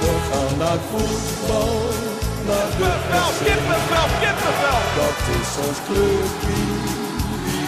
[0.00, 1.78] We gaan naar voetbal,
[2.46, 4.78] naar de Kippenvel, kippenvel, kippenvel.
[5.00, 6.90] Dat is ons clubje,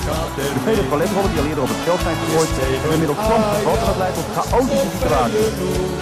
[0.07, 0.65] mee?
[0.65, 3.87] Vele paletrollen die al eerder op het veld zijn gegooid, hebben inmiddels soms gevat.
[3.87, 6.01] Dat leidt tot chaotische situaties.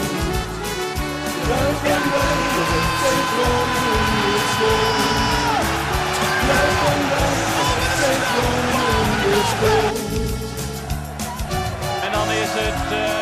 [12.04, 13.19] En dan is het eh,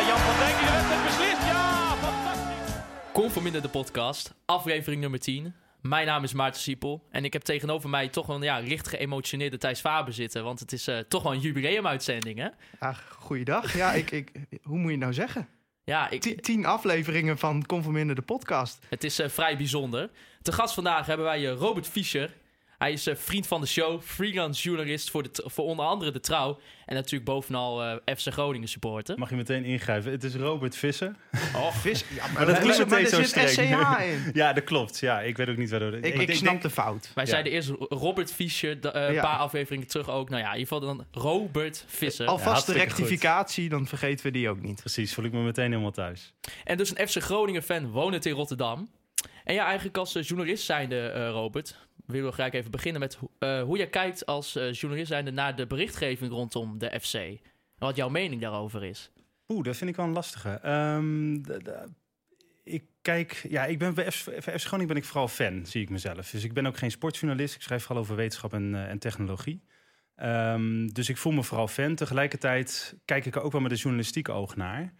[3.13, 5.53] Conforminder de podcast, aflevering nummer 10.
[5.81, 8.87] Mijn naam is Maarten Siepel en ik heb tegenover mij toch wel een ja, licht
[8.87, 10.43] geëmotioneerde Thijs Faber zitten.
[10.43, 12.47] Want het is eh, toch wel een jubileumuitzending, hè?
[12.79, 13.73] Ja, goeiedag.
[13.77, 14.31] Ja, ik, ik,
[14.63, 15.47] hoe moet je het nou zeggen?
[15.83, 18.85] Ja, ik, Ti- tien afleveringen van Conforminder de podcast.
[18.89, 20.09] het is eh, vrij bijzonder.
[20.41, 22.33] Te gast vandaag hebben wij eh, Robert Fischer.
[22.79, 26.19] Hij is eh, vriend van de show, freelance journalist voor, de, voor onder andere De
[26.19, 26.59] Trouw.
[26.85, 29.17] En natuurlijk bovenal eh, FC Groningen supporter.
[29.17, 30.11] Mag je meteen ingrijpen?
[30.11, 31.15] Het is Robert Visser.
[31.55, 33.47] Oh, Vis, ja, maar, dat maar, maar meteen er zo.
[33.47, 34.31] SCH in.
[34.41, 34.99] Ja, dat klopt.
[34.99, 35.93] Ja, ik weet ook niet waardoor.
[35.93, 37.11] Ik, ik, snap de fout.
[37.15, 37.29] Wij Ja.
[37.29, 39.21] zeiden eerst Robert Fischer, eh, een Ja.
[39.21, 40.29] paar afleveringen terug ook.
[40.29, 42.27] Nou ja, in ieder geval dan Robert Visser.
[42.27, 44.79] Alvast de rectificatie, dan vergeten we die ook niet.
[44.79, 46.33] Precies, voel ik me meteen helemaal thuis.
[46.63, 48.89] En dus een FC Groningen fan, wonend in Rotterdam.
[49.43, 51.77] En ja, eigenlijk als journalist zijnde, eh Robert,
[52.11, 55.55] willen we graag even beginnen met ho- eh, hoe jij kijkt als eh, journalist naar
[55.55, 57.13] de berichtgeving rondom de FC.
[57.13, 57.39] En
[57.77, 59.11] wat jouw mening daarover is.
[59.47, 60.49] Oeh, dat vind ik wel een lastige.
[60.49, 61.87] Ehm, de- de-
[62.63, 66.29] ik kijk, ja, ik ben bij FC, Groningen ben ik vooral fan, zie ik mezelf.
[66.29, 67.55] Dus ik ben ook geen sportjournalist.
[67.55, 69.63] Ik schrijf vooral over wetenschap en, eh, en technologie.
[70.15, 71.95] Ehm, dus ik voel me vooral fan.
[71.95, 74.93] Tegelijkertijd kijk ik er ook wel met een journalistieke oog naar.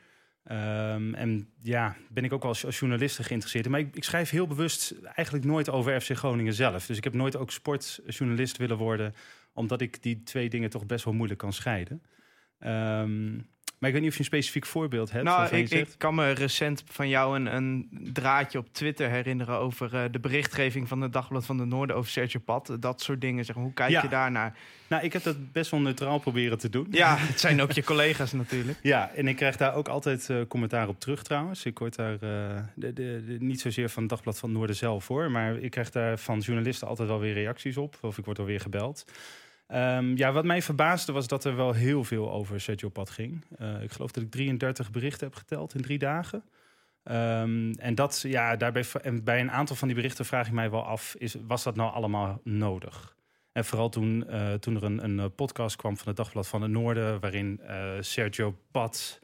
[0.49, 3.69] Ehm, en ja, ben ik ook als, als journalist geïnteresseerd.
[3.69, 6.85] Maar ik, ik schrijf heel bewust eigenlijk nooit over FC Groningen zelf.
[6.85, 9.13] Dus ik heb nooit ook sportjournalist willen worden,
[9.53, 12.01] omdat ik die twee dingen toch best wel moeilijk kan scheiden.
[12.59, 13.39] Ehm,
[13.79, 15.23] maar ik weet niet of je een specifiek voorbeeld hebt.
[15.23, 19.95] Nou, ik, ik kan me recent van jou een, een draadje op Twitter herinneren over
[19.95, 22.77] eh, de berichtgeving van het Dagblad van de Noorden over Sergio Pat.
[22.79, 23.45] Dat soort dingen.
[23.45, 23.55] Zeg.
[23.55, 24.01] Hoe kijk Ja.
[24.01, 24.55] je daarnaar?
[24.87, 26.87] Nou, ik heb dat best wel neutraal proberen te doen.
[26.91, 28.77] Ja, het zijn ook je collega's natuurlijk.
[28.81, 31.65] Ja, en ik krijg daar ook altijd eh, commentaar op terug trouwens.
[31.65, 32.19] Ik word daar eh,
[32.75, 35.31] de, de, de- niet zozeer van het Dagblad van Noorden zelf hoor.
[35.31, 37.97] Maar ik krijg daar van journalisten altijd wel weer reacties op.
[38.01, 39.05] Of ik word alweer gebeld.
[39.69, 43.45] Ehm, ja, wat mij verbaasde was dat er wel heel veel over Sergio Pad ging.
[43.57, 46.43] Eh, ik geloof dat ik 33 berichten heb geteld in drie dagen.
[47.03, 50.69] Ehm, en dat, ja, daarbij, en bij een aantal van die berichten vraag ik mij
[50.69, 53.15] wel af: is, was dat nou allemaal nodig?
[53.51, 56.61] En vooral toen, eh, toen er een, een eh, podcast kwam van het Dagblad van
[56.61, 57.61] het Noorden, waarin
[57.99, 59.19] Sergio Pad.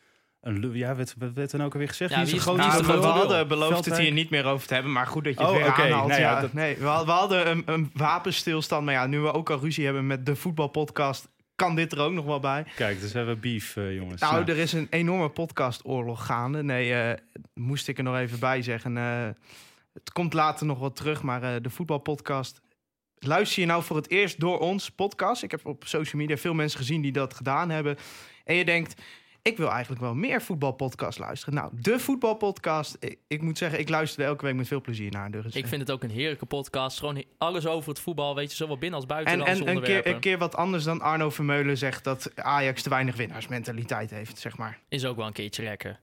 [0.46, 2.12] Een, ja, werd, werd werd er nou ook alweer gezegd?
[2.12, 5.08] Ja, Wie is- Nou, we, hadden beloofd het hier niet meer over te hebben, maar
[5.08, 6.08] goed dat je het Oh, weer aanhaalt.
[6.08, 9.20] Nou ja, ja, dat- nee, we, had- we hadden een, een wapenstilstand, maar ja, nu
[9.20, 12.66] we ook al ruzie hebben met de voetbalpodcast, kan dit er ook nog wel bij.
[12.76, 14.22] Kijk, dus hebben we beef, eh, jongens.
[14.22, 16.64] Nou, Nou, er is een enorme podcastoorlog gaande.
[16.64, 17.18] Nee, eh,
[17.54, 18.98] moest ik er nog even bij zeggen.
[18.98, 19.28] Eh,
[19.94, 22.62] het komt later nog wat terug, maar eh, de voetbalpodcast.
[23.18, 25.44] Luister je nou voor het eerst door ons podcast?
[25.44, 27.98] Ik heb op social media veel mensen gezien die dat gedaan hebben.
[28.44, 29.02] En je denkt,
[29.48, 31.54] ik wil eigenlijk wel meer voetbalpodcast luisteren.
[31.54, 32.98] Nou, de voetbalpodcast.
[33.00, 35.32] Ik, ik moet zeggen, ik luister er elke week met veel plezier naar.
[35.32, 37.00] Dus, Ik vind het ook een heerlijke podcast.
[37.00, 40.08] Gewoon alles over het voetbal, weet je, zowel binnen als buiten en, en een, keer,
[40.08, 44.58] een keer wat anders dan Arno Vermeulen zegt dat Ajax te weinig winnaarsmentaliteit heeft, zeg
[44.58, 44.80] maar.
[44.90, 46.00] Is ook wel een keertje lekker.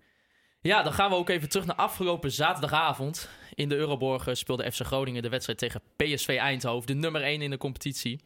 [0.61, 3.31] Ja, dan gaan we ook even terug naar afgelopen zaterdagavond.
[3.55, 7.43] In de Euroborg eh, speelde FC Groningen de wedstrijd tegen PSV Eindhoven, de nummer 1
[7.43, 8.21] in de competitie.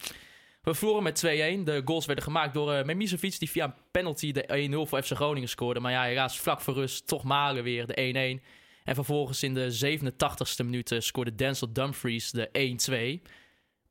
[0.67, 1.29] We verloren met 2-1.
[1.65, 5.13] De goals werden gemaakt door uh, Memizovic, die via een penalty de 1-0 voor FC
[5.13, 5.81] Groningen scoorde.
[5.81, 8.45] Maar ja, helaas vlak voor rust toch Malen weer de 1-1.
[8.85, 13.29] En vervolgens in de 87ste minuut eh, scoorde Denzel Dumfries de 1-2.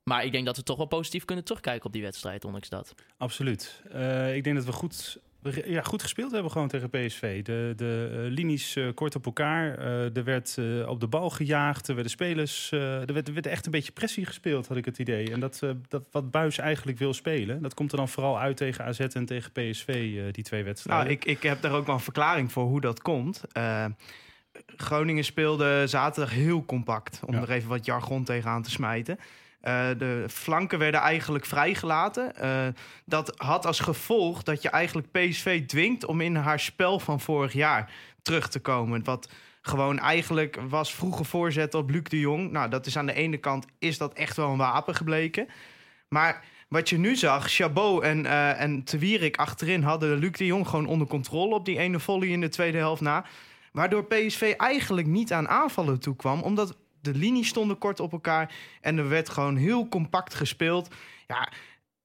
[0.04, 2.94] Maar ik denk dat we toch wel positief kunnen terugkijken op die wedstrijd, ondanks dat.
[3.18, 3.82] Absoluut.
[3.92, 5.20] Eh, ik denk dat we goed,
[5.66, 7.44] ja, goed gespeeld hebben gewoon tegen PSV.
[7.44, 9.78] De, de eh, linies eh, kort op elkaar.
[9.78, 10.58] Eh, er werd
[10.88, 11.88] op de bal gejaagd.
[11.88, 12.72] Er werden spelers.
[12.72, 15.32] er, werd, er werd echt een beetje pressie gespeeld, had ik het idee.
[15.32, 18.86] En dat, dat wat Buis eigenlijk wil spelen, dat komt er dan vooral uit tegen
[18.86, 21.06] AZ en tegen PSV, die twee wedstrijden.
[21.06, 23.44] Nou, ik, ik heb daar ook wel een verklaring voor hoe dat komt.
[24.76, 27.42] Groningen speelde zaterdag heel compact, om Ja.
[27.42, 29.18] er even wat jargon tegenaan te smijten.
[29.66, 32.36] Eh, de flanken werden eigenlijk vrijgelaten.
[32.36, 32.68] Eh,
[33.06, 37.54] dat had als gevolg dat je eigenlijk PSV dwingt om in haar spel van vorig
[37.54, 37.92] jaar
[38.22, 39.04] terug te komen.
[39.04, 39.30] Wat
[39.62, 42.52] gewoon eigenlijk was vroege voorzet op Luc de Jong.
[42.52, 45.48] Nou, dat is aan de ene kant is dat echt wel een wapen gebleken.
[46.08, 50.46] Maar wat je nu zag, Chabot en, eh en Te Wierik achterin hadden Luc de
[50.46, 53.26] Jong gewoon onder controle op die ene volley in de tweede helft na.
[53.72, 58.56] Waardoor PSV eigenlijk niet aan aanvallen toe kwam, omdat de linies stonden kort op elkaar
[58.82, 60.88] en er werd gewoon heel compact gespeeld.
[61.28, 61.52] Ja,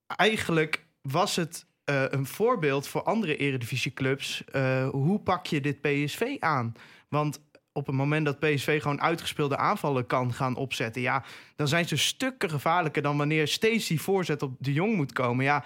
[0.07, 4.45] eigenlijk was het eh, een voorbeeld voor andere eredivisieclubs.
[4.45, 6.75] Eh hoe pak je dit PSV aan?
[7.09, 7.41] Want
[7.73, 11.25] op het moment dat PSV gewoon uitgespeelde aanvallen kan gaan opzetten, ja,
[11.57, 15.45] dan zijn ze stukken gevaarlijker dan wanneer steeds die voorzet op de Jong moet komen.
[15.45, 15.65] Ja,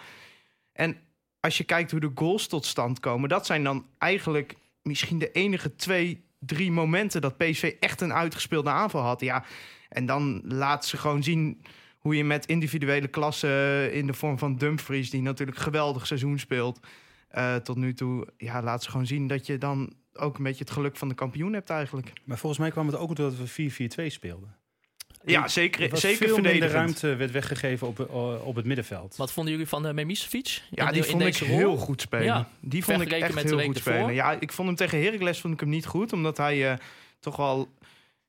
[0.72, 0.96] en
[1.40, 5.32] als je kijkt hoe de goals tot stand komen, dat zijn dan eigenlijk misschien de
[5.32, 9.20] enige twee, drie momenten dat PSV echt een uitgespeelde aanval had.
[9.20, 9.44] Ja,
[9.88, 11.62] en dan laat ze gewoon zien
[11.99, 16.81] hoe je met individuele klassen in de vorm van Dumfries, die natuurlijk geweldig seizoen speelt,
[17.29, 20.64] eh, tot nu toe, ja, laat ze gewoon zien dat je dan ook een beetje
[20.64, 22.12] het geluk van de kampioen hebt eigenlijk.
[22.25, 24.56] Maar volgens mij kwam het ook doordat we 4-4-2 speelden.
[25.26, 29.16] Ja, zeker, Er zeker veel minder ruimte werd weggegeven op, eh, op het middenveld.
[29.16, 30.62] Wat vonden jullie van uh, Memisevic?
[30.70, 31.56] Ja, In- die in vond ik rol?
[31.56, 32.24] heel goed spelen.
[32.24, 33.92] Ja, die vond ik echt heel goed ervoor.
[33.92, 34.14] spelen.
[34.14, 36.76] Ja, ik vond hem tegen Heracles vond ik hem niet goed, omdat hij eh,
[37.20, 37.68] toch wel...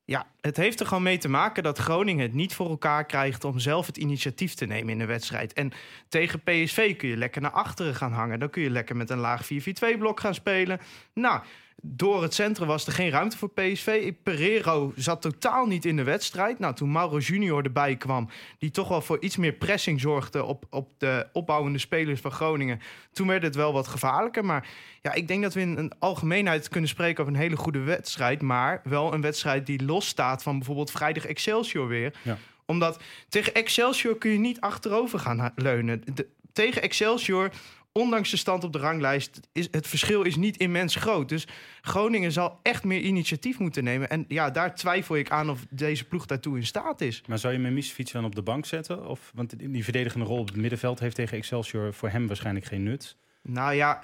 [0.07, 3.44] Ja, het heeft er gewoon mee te maken dat Groningen het niet voor elkaar krijgt
[3.44, 5.53] om zelf het initiatief te nemen in de wedstrijd.
[5.53, 5.71] En
[6.09, 8.39] tegen PSV kun je lekker naar achteren gaan hangen.
[8.39, 10.80] Dan kun je lekker met een laag 4-4-2-blok gaan spelen.
[11.13, 11.42] Nou,
[11.81, 14.13] door het centrum was er geen ruimte voor PSV.
[14.24, 16.60] Pereiro zat totaal niet in de wedstrijd.
[16.60, 20.66] Nou, toen Mauro Junior erbij kwam, die toch wel voor iets meer pressing zorgde op,
[20.69, 22.80] op de opbouwende spelers van Groningen.
[23.12, 24.45] Toen werd het wel wat gevaarlijker.
[24.45, 24.68] Maar
[25.01, 28.42] ja, ik denk dat we in een algemeenheid kunnen spreken over een hele goede wedstrijd.
[28.42, 32.13] Maar wel een wedstrijd die losstaat van bijvoorbeeld vrijdag Excelsior weer.
[32.21, 32.38] Ja.
[32.66, 33.00] Omdat
[33.30, 36.04] tegen Excelsior kun je niet achterover gaan leunen.
[36.13, 37.50] De- tegen Excelsior,
[37.97, 41.30] ondanks de stand op de ranglijst, is het verschil is niet immens groot.
[41.30, 41.47] Dus
[41.81, 44.09] Groningen zal echt meer initiatief moeten nemen.
[44.09, 47.24] En ja, daar twijfel ik aan of deze ploeg daartoe in staat is.
[47.27, 49.07] Maar zou je Memisevic dan op de bank zetten?
[49.07, 52.83] Of, want die verdedigende rol op het middenveld heeft tegen Excelsior voor hem waarschijnlijk geen
[52.83, 53.18] nut.
[53.42, 54.03] Nou ja,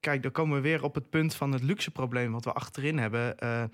[0.00, 2.98] kijk, dan komen we weer op het punt van het luxe probleem wat we achterin
[2.98, 3.38] hebben.
[3.38, 3.64] eh,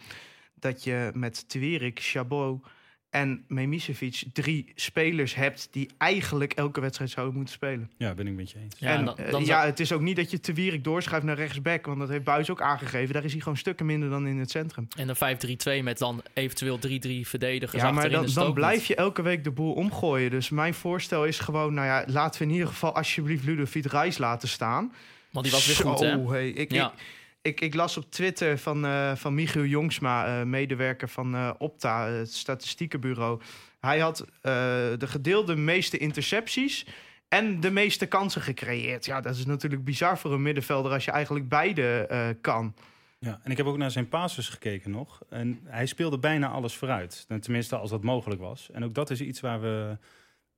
[0.54, 2.66] dat je met Twierik, Chabot
[3.14, 7.90] en Memisevic drie spelers hebt die eigenlijk elke wedstrijd zouden moeten spelen.
[7.96, 8.74] Ja, ben ik met je eens.
[8.78, 11.24] Ja, en dan- eh, dan ja, zou- het is ook niet dat je Twierik doorschuift
[11.26, 13.14] naar rechtsback, want dat heeft Buis ook aangegeven.
[13.14, 14.88] Daar is hij gewoon stukken minder dan in het centrum.
[14.96, 19.44] En een 5-3-2 met dan eventueel 3-3 verdedigers Ja, maar dan, blijf je elke week
[19.44, 20.30] de boel omgooien.
[20.30, 24.18] Dus mijn voorstel is gewoon, nou ja, laten we in ieder geval alsjeblieft Ludovic Reis
[24.18, 24.92] laten staan.
[25.30, 26.10] Want die was weer goed, hè?
[26.10, 26.86] Zo, hey, ik, Ja.
[26.92, 26.98] ik,
[27.44, 32.06] ik, ik las op Twitter van, eh, van Michiel Jongsma, eh, medewerker van eh, Opta,
[32.06, 33.40] het statistiekenbureau.
[33.80, 36.86] Hij had de gedeelde meeste intercepties
[37.28, 39.04] en de meeste kansen gecreëerd.
[39.04, 42.74] Ja, dat is natuurlijk bizar voor een middenvelder als je eigenlijk beide kan.
[43.18, 45.22] Ja, en ik heb ook naar zijn passes gekeken nog.
[45.28, 47.24] En hij speelde bijna alles vooruit.
[47.28, 48.68] Nou, Tenminste, als dat mogelijk was.
[48.72, 49.98] En ook dat is iets waar we,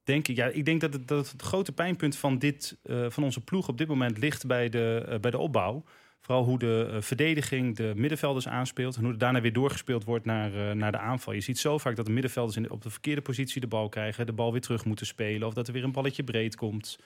[0.04, 0.36] denk ik...
[0.36, 2.76] Ja, ik denk dat het, dat het grote pijnpunt van, dit,
[3.08, 5.84] van onze ploeg op dit moment ligt bij de, bij de opbouw.
[6.20, 8.96] Vooral hoe de eh, verdediging de middenvelders aanspeelt.
[8.96, 11.32] En hoe er daarna weer doorgespeeld wordt naar, eh, naar de aanval.
[11.32, 13.88] Je ziet zo vaak dat de middenvelders in de- op de verkeerde positie de bal
[13.88, 14.26] krijgen.
[14.26, 15.48] De bal weer terug moeten spelen.
[15.48, 16.98] Of dat er weer een balletje breed komt.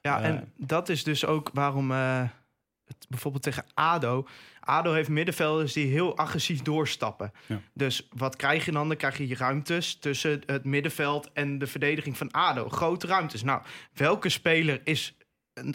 [0.00, 0.26] Ja, Eh.
[0.28, 4.26] en dat is dus ook waarom het, bijvoorbeeld tegen ADO...
[4.60, 7.32] ADO heeft middenvelders die heel agressief doorstappen.
[7.46, 7.60] Ja.
[7.74, 8.88] Dus wat krijg je dan?
[8.88, 12.68] Dan krijg je ruimtes tussen het middenveld en de verdediging van ADO.
[12.68, 13.42] Grote ruimtes.
[13.42, 13.62] Nou,
[13.92, 15.16] welke speler is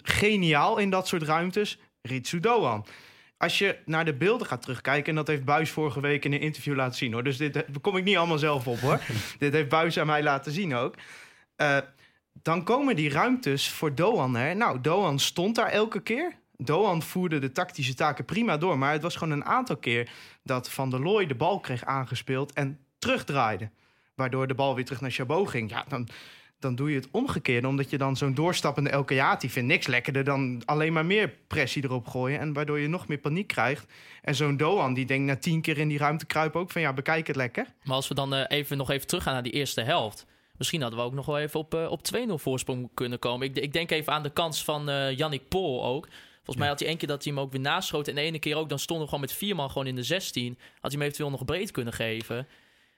[0.03, 1.77] geniaal in dat soort ruimtes?
[2.01, 2.85] Ritsu Doan.
[3.37, 5.09] Als je naar de beelden gaat terugkijken...
[5.09, 7.13] en dat heeft Buis vorige week in een interview laten zien...
[7.13, 7.23] hoor.
[7.23, 8.99] dus dit eh, kom ik niet allemaal zelf op, hoor.
[9.39, 10.95] dit heeft Buis aan mij laten zien ook.
[11.55, 11.77] Eh,
[12.33, 14.55] dan komen die ruimtes voor Doan er.
[14.55, 16.39] Nou, Doan stond daar elke keer.
[16.57, 18.77] Doan voerde de tactische taken prima door.
[18.77, 20.09] Maar het was gewoon een aantal keer
[20.43, 23.69] dat Van der Looy de bal kreeg aangespeeld en terugdraaide.
[24.15, 25.69] Waardoor de bal weer terug naar Chabot ging.
[25.69, 26.07] Ja, dan,
[26.61, 27.67] dan doe je het omgekeerde.
[27.67, 31.83] Omdat je dan zo'n doorstappende El die vindt niks lekkerder dan alleen maar meer pressie
[31.83, 32.39] erop gooien.
[32.39, 33.85] En waardoor je nog meer paniek krijgt.
[34.21, 36.93] En zo'n Doan die denkt na tien keer in die ruimte kruipen ook van ja,
[36.93, 37.65] bekijk het lekker.
[37.83, 40.25] Maar als we dan eh, even, nog even teruggaan naar die eerste helft.
[40.57, 43.47] Misschien hadden we ook nog wel even op, eh, op 2-0 voorsprong kunnen komen.
[43.47, 46.07] Ik, ik denk even aan de kans van eh Yannick Pol ook.
[46.35, 48.07] Volgens mij had hij één keer dat hij hem ook weer naschoot.
[48.07, 50.03] En de ene keer ook, dan stonden we gewoon met vier man gewoon in de
[50.03, 50.57] 16.
[50.57, 52.47] Had hij hem eventueel nog breed kunnen geven.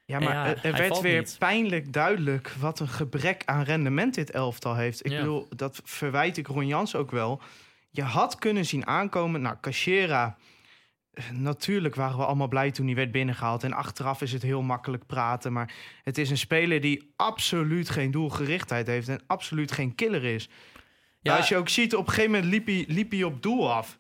[0.06, 1.36] Ja, maar Ja, er- er werd weer niet.
[1.40, 5.06] pijnlijk duidelijk wat een gebrek aan rendement dit elftal heeft.
[5.06, 5.20] Ik Ja.
[5.20, 7.42] bedoel, dat verwijt ik Ron Jans ook wel.
[7.90, 10.38] Je had kunnen zien aankomen, nou, Cachera...
[11.14, 13.64] eh, Natuurlijk waren we allemaal blij toen hij werd binnengehaald.
[13.64, 15.54] En achteraf is het heel makkelijk praten.
[15.54, 19.08] Maar het is een speler die absoluut geen doelgerichtheid heeft.
[19.10, 20.50] En absoluut geen killer is.
[21.22, 23.74] Ja, Als je ook ziet, op een gegeven moment liep hij, liep hij op doel
[23.74, 24.00] af.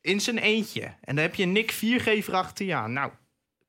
[0.00, 0.82] In zijn eentje.
[0.82, 2.92] En dan heb je Nick Viergever achter je aan.
[2.92, 3.12] Nou,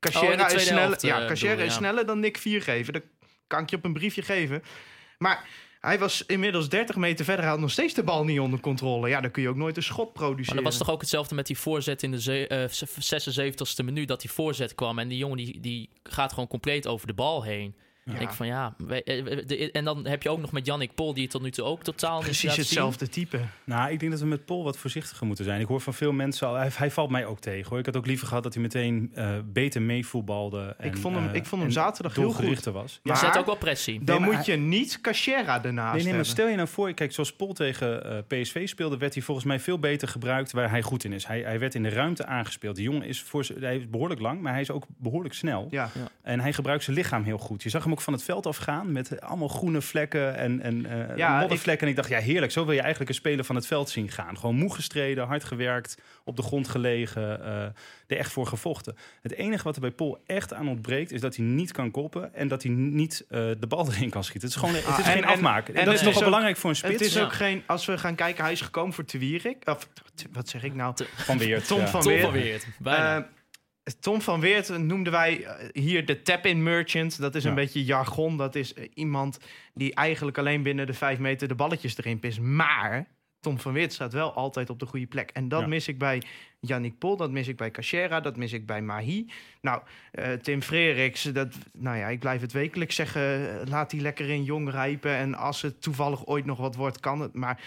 [0.08, 1.26] Oh, de Cachera is, sneller, helft, ja,
[1.60, 2.94] eh, is sneller dan Nick Viergever.
[2.94, 3.04] Dat
[3.48, 4.64] kan ik je op een briefje geven.
[5.18, 5.48] Maar
[5.82, 7.42] hij was inmiddels 30 meter verder.
[7.44, 9.10] Hij had nog steeds de bal niet onder controle.
[9.10, 10.56] Ja, dan kun je ook nooit een schot maar produceren.
[10.56, 12.64] dat was toch ook hetzelfde met die voorzet in de ze- eh,
[13.00, 14.08] 76ste minuut.
[14.08, 15.00] Dat die voorzet kwam.
[15.00, 17.76] En die jongen die, die gaat gewoon compleet over de bal heen.
[18.14, 18.20] Ja.
[18.20, 21.32] Ik van ja, eh, en dan heb je ook nog met Jannik Pol, die het
[21.32, 22.60] tot nu toe ook totaal niet Precies zien.
[22.60, 23.40] hetzelfde type.
[23.64, 25.62] Nou, ik denk dat we met Paul wat voorzichtiger moeten zijn.
[25.62, 27.70] Ik hoor van veel mensen al, hij, hij valt mij ook tegen.
[27.70, 27.80] Hoor.
[27.80, 30.76] Ik had ook liever gehad dat hij meteen eh, beter meevoetbalde.
[30.78, 33.00] En, Ik vond hem- eh, ik vond hem zaterdag heel doelgerichter was.
[33.04, 34.04] Maar zet ook wel pressie.
[34.04, 37.34] Dan moet je niet Cachera ernaast Nee, nee, maar stel je nou voor, kijk, zoals
[37.34, 41.04] Paul tegen eh, PSV speelde, werd hij volgens mij veel beter gebruikt waar hij goed
[41.04, 41.26] in is.
[41.28, 42.76] Hij, hij werd in de ruimte aangespeeld.
[42.76, 45.68] De jongen is, voor, hij is behoorlijk lang, maar hij is ook behoorlijk snel.
[45.72, 45.90] Ja.
[46.22, 47.64] En hij gebruikt zijn lichaam heel goed.
[47.64, 51.18] Je zag hem ook van het veld afgaan met allemaal groene vlekken en, en eh,
[51.18, 51.84] Ja, moddervlekken.
[51.86, 52.52] En ik dacht, ja, heerlijk.
[52.52, 54.38] Zo wil je eigenlijk een speler van het veld zien gaan.
[54.38, 57.62] Gewoon moe gestreden, hard gewerkt, op de grond gelegen, eh,
[58.08, 58.96] er echt voor gevochten.
[59.22, 62.34] Het enige wat er bij Paul echt aan ontbreekt, is dat hij niet kan koppen
[62.36, 64.48] en dat hij niet eh, de bal erin kan schieten.
[64.50, 65.74] Het is gewoon het Ah, is en- geen en- afmaken.
[65.74, 66.94] En, en dat is nogal belangrijk voor een spits.
[66.94, 67.24] Het is Ja.
[67.24, 67.64] ook geen...
[67.66, 69.58] Als we gaan kijken, hij is gekomen voor Te Wierik.
[69.70, 69.88] Of,
[70.32, 70.96] wat zeg ik nou?
[71.16, 71.68] van Weert.
[71.68, 71.88] Tom ja.
[71.88, 72.24] van Tom Weert.
[72.24, 72.66] van Weert.
[72.80, 73.28] Bijna.
[74.00, 77.20] Tom van Weert noemden wij eh, hier de tap-in merchant.
[77.20, 77.56] Dat is een Ja.
[77.56, 78.38] beetje jargon.
[78.38, 79.40] Dat is eh, iemand
[79.74, 82.40] die eigenlijk alleen binnen de vijf meter de balletjes erin pist.
[82.40, 83.08] Maar
[83.40, 85.30] Tom van Weert staat wel altijd op de goede plek.
[85.30, 85.68] En dat Ja.
[85.68, 86.22] mis ik bij
[86.60, 89.26] Yannick Pol, dat mis ik bij Cachera, dat mis ik bij Mahi.
[89.62, 93.50] Nou, eh, Tim Freriks, dat, nou ja, ik blijf het wekelijks zeggen.
[93.70, 95.12] Laat die lekker in jong rijpen.
[95.12, 97.34] En als het toevallig ooit nog wat wordt, kan het.
[97.34, 97.62] Maar,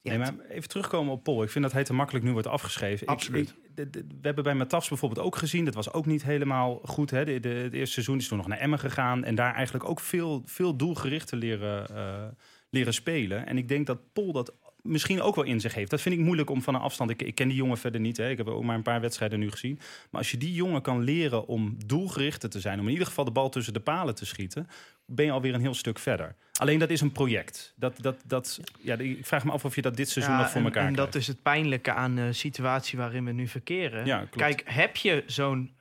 [0.00, 1.42] ja, Nee, maar even terugkomen op Paul.
[1.42, 3.06] Ik vind dat hij te makkelijk nu wordt afgeschreven.
[3.06, 3.48] Absoluut.
[3.48, 5.64] ik- we hebben bij Matafs bijvoorbeeld ook gezien.
[5.64, 7.10] Dat was ook niet helemaal goed.
[7.10, 7.40] Hè?
[7.40, 9.24] De, het eerste seizoen is toen nog naar Emmen gegaan.
[9.24, 12.24] En daar eigenlijk ook veel, veel doelgerichter leren, eh,
[12.70, 13.46] leren spelen.
[13.46, 14.52] En ik denk dat Paul dat
[14.86, 15.90] misschien ook wel in zich heeft.
[15.90, 17.10] Dat vind ik moeilijk om van een afstand...
[17.10, 18.16] Ik, ik ken die jongen verder niet.
[18.16, 18.30] Hè?
[18.30, 19.78] Ik heb ook maar een paar wedstrijden nu gezien.
[20.10, 22.78] Maar als je die jongen kan leren om doelgerichter te zijn...
[22.78, 24.68] om in ieder geval de bal tussen de palen te schieten...
[25.06, 26.34] ben je alweer een heel stuk verder.
[26.52, 27.72] Alleen dat is een project.
[27.76, 30.50] Dat, dat, dat, ja, ik vraag me af of je dat dit seizoen Ja, nog
[30.50, 31.12] voor en, elkaar En krijgt.
[31.12, 34.06] dat is het pijnlijke aan de situatie waarin we nu verkeren.
[34.06, 34.26] Ja.
[34.30, 35.74] Kijk, heb je zo'n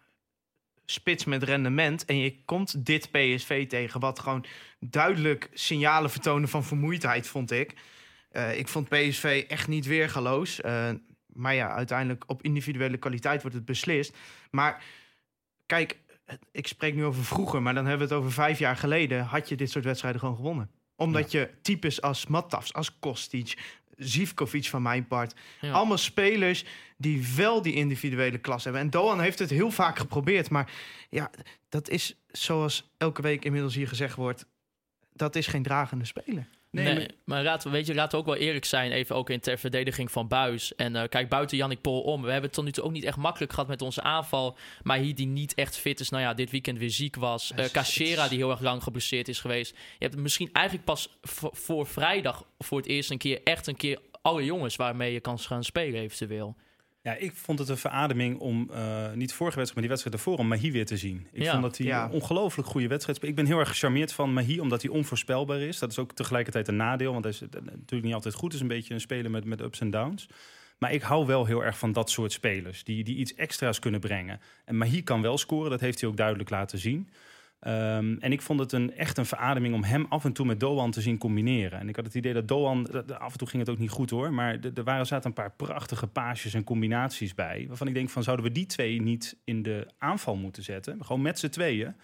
[0.86, 4.46] spits met rendement en je komt dit PSV tegen, wat gewoon
[4.80, 7.74] duidelijk signalen vertonen van vermoeidheid, vond ik.
[8.36, 10.62] Eh, ik vond PSV echt niet weergaloos.
[10.62, 10.89] Eh,
[11.27, 14.18] maar ja, uiteindelijk op individuele kwaliteit wordt het beslist.
[14.51, 14.84] Maar
[15.65, 16.00] kijk,
[16.51, 19.24] ik spreek nu over vroeger, maar dan hebben we het over vijf jaar geleden.
[19.24, 20.72] Had je dit soort wedstrijden gewoon gewonnen.
[20.96, 23.58] Omdat je types als Matafs, als Kostic,
[23.98, 25.34] Zivkovic van mijn part.
[25.62, 25.72] Ja.
[25.72, 26.65] Allemaal spelers
[26.98, 28.82] die wel die individuele klas hebben.
[28.82, 30.50] En Doan heeft het heel vaak geprobeerd.
[30.50, 30.72] Maar
[31.10, 31.32] ja,
[31.70, 34.46] dat is zoals elke week inmiddels hier gezegd wordt.
[35.13, 36.48] Dat is geen dragende speler.
[36.84, 39.29] Nee, maar- maar laten, we- weet je, laten we ook wel eerlijk zijn, even ook
[39.29, 40.75] in ter verdediging van Buis.
[40.75, 42.22] En eh, kijk, buiten Jannik Pol om.
[42.22, 44.58] We hebben het tot nu toe ook niet echt makkelijk gehad met onze aanval.
[44.84, 47.51] Maar hier die niet echt fit is, nou ja, dit weekend weer ziek was.
[47.72, 49.75] Cachera, is- die heel erg lang geblesseerd is geweest.
[50.00, 51.10] Je hebt misschien eigenlijk pas
[51.51, 55.39] voor vrijdag voor het eerst een keer echt een keer alle jongens waarmee je kan
[55.39, 56.55] gaan spelen eventueel.
[57.06, 60.38] Ja, ik vond het een verademing om, eh, niet vorige wedstrijd, maar die wedstrijd ervoor,
[60.38, 61.28] om Mahi weer te zien.
[61.32, 61.52] Ik Ja.
[61.52, 62.04] vond dat hij Ja.
[62.06, 63.36] een ongelooflijk goede wedstrijd speelde.
[63.36, 65.80] Ik ben heel erg gecharmeerd van Mahi, omdat hij onvoorspelbaar is.
[65.80, 68.44] Dat is ook tegelijkertijd een nadeel, want hij is eh, natuurlijk niet altijd goed.
[68.44, 70.28] Het is een beetje een speler met, met ups en downs.
[70.78, 74.00] Maar ik hou wel heel erg van dat soort spelers, die, die iets extra's kunnen
[74.00, 74.40] brengen.
[74.66, 77.10] En Mahi kan wel scoren, dat heeft hij ook duidelijk laten zien.
[77.60, 80.60] Ehm, en ik vond het een, echt een verademing om hem af en toe met
[80.60, 81.80] Doan te zien combineren.
[81.80, 84.10] En ik had het idee dat Doan, af en toe ging het ook niet goed
[84.10, 87.66] hoor, maar er- waren, zaten een paar prachtige paasjes en combinaties bij.
[87.68, 91.06] Waarvan ik denk van zouden we die twee niet in de aanval moeten zetten?
[91.06, 91.96] Gewoon met z'n tweeën.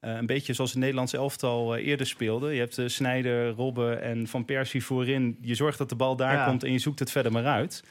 [0.00, 2.52] Eh, een beetje zoals het Nederlands elftal eh, eerder speelde.
[2.52, 5.38] Je hebt uh, Snijder, Robben en Van Persie voorin.
[5.40, 6.44] Je zorgt dat de bal daar Ja.
[6.46, 7.84] komt en je zoekt het verder maar uit.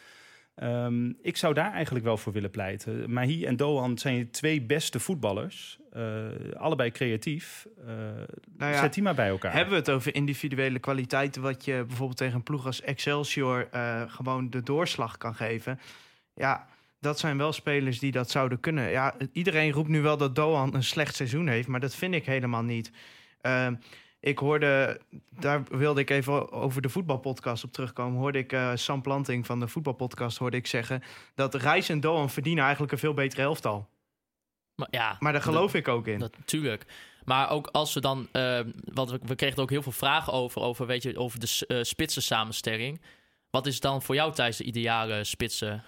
[0.60, 3.14] Ehm, ik zou daar eigenlijk wel voor willen pleiten.
[3.14, 5.80] Mahi en Doan zijn twee beste voetballers.
[5.92, 6.26] Eh,
[6.58, 7.68] allebei creatief.
[7.88, 7.94] Eh,
[8.58, 9.54] Nou ja, Zet die maar bij elkaar.
[9.54, 14.02] Hebben we het over individuele kwaliteiten, wat je bijvoorbeeld tegen een ploeg als Excelsior eh,
[14.08, 15.80] gewoon de doorslag kan geven?
[16.34, 16.68] Ja,
[17.00, 18.90] dat zijn wel spelers die dat zouden kunnen.
[18.90, 22.26] Ja, iedereen roept nu wel dat Doan een slecht seizoen heeft, maar dat vind ik
[22.26, 22.92] helemaal niet.
[24.22, 25.02] Ik hoorde,
[25.40, 28.20] daar wilde ik even over de voetbalpodcast op terugkomen.
[28.20, 31.04] Hoorde ik eh, Sam Planting van de voetbalpodcast hoorde ik zeggen
[31.36, 33.90] dat Reis en Doan verdienen eigenlijk een veel betere elftal.
[34.76, 36.20] Maar ja, Maar daar geloof ik ook in.
[36.20, 36.86] Natuurlijk.
[37.24, 38.28] Maar ook als we dan.
[38.32, 38.60] eh,
[38.94, 40.62] want we, we kregen er ook heel veel vragen over.
[40.62, 43.02] Over, weet je, over de s- eh, spitsen samenstelling.
[43.50, 45.84] Wat is dan voor jou thuis de ideale spitsen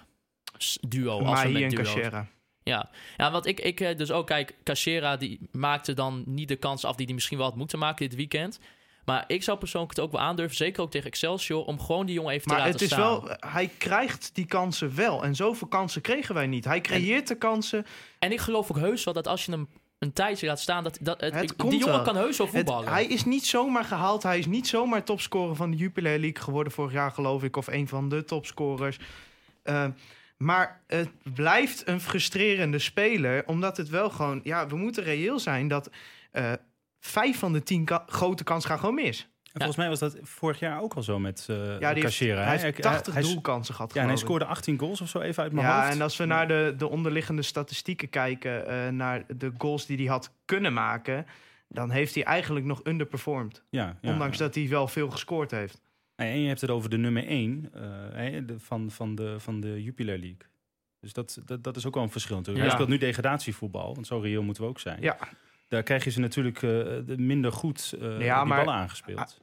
[0.88, 1.18] duo?
[1.18, 2.26] Als we met en Cachera.
[2.64, 6.56] Ja, ja want ik, ik eh, dus ook, kijk, Cachera die maakte dan niet de
[6.56, 8.58] kans af die hij misschien wel had moeten maken dit weekend.
[9.04, 12.14] Maar ik zou persoonlijk het ook wel aandurven, zeker ook tegen Excelsior, om gewoon die
[12.14, 13.00] jongen even te Maar laten het is staan.
[13.00, 15.24] wel, hij krijgt die kansen wel.
[15.24, 16.64] En zoveel kansen kregen wij niet.
[16.64, 17.86] Hij creëert de kansen.
[18.18, 20.98] En ik geloof ook heus wel dat als je hem een tijdje laat staan, dat,
[21.00, 22.02] dat het, Het die jongen wel.
[22.02, 22.88] kan heus wel Het- voetballen.
[22.92, 24.22] hij is niet zomaar gehaald.
[24.22, 27.56] Hij is niet zomaar topscorer van de Jupiler League geworden vorig jaar, geloof ik.
[27.56, 28.98] Of een van de topscorers.
[29.62, 29.84] Eh,
[30.36, 33.46] maar het blijft een frustrerende speler.
[33.46, 34.40] Omdat het wel gewoon...
[34.42, 35.90] Ja, we moeten reëel zijn dat...
[36.30, 36.52] eh,
[37.00, 39.20] vijf van de tien ka- grote kansen gaan gewoon mis.
[39.42, 42.00] En volgens mij was dat vorig jaar ook al zo met eh Ja, die heeft,
[42.18, 43.94] Cachera, hij heeft Hij- 80 hij- doelkansen gehad.
[43.94, 45.94] Ja, en hij scoorde 18 goals of zo, even uit mijn Ja, hoofd.
[45.94, 50.06] en als we naar de, de onderliggende statistieken kijken, eh, naar de goals die hij
[50.06, 51.26] had kunnen maken,
[51.68, 53.62] dan heeft hij eigenlijk nog underperformed.
[53.70, 54.44] ja, ja, ondanks ja.
[54.44, 55.80] dat hij wel veel gescoord heeft.
[56.14, 57.70] En je hebt het over de nummer 1
[58.58, 60.38] van, van, de, van de Jupiler League.
[61.00, 62.64] Dus dat, dat, dat is ook wel een verschil natuurlijk.
[62.64, 62.70] Ja.
[62.72, 65.02] Hij speelt nu degradatievoetbal, want zo reëel moeten we ook zijn.
[65.02, 65.18] Ja,
[65.68, 66.70] Daar krijg je ze natuurlijk eh,
[67.06, 69.40] de minder goed eh Ja, die ballen aangespeeld.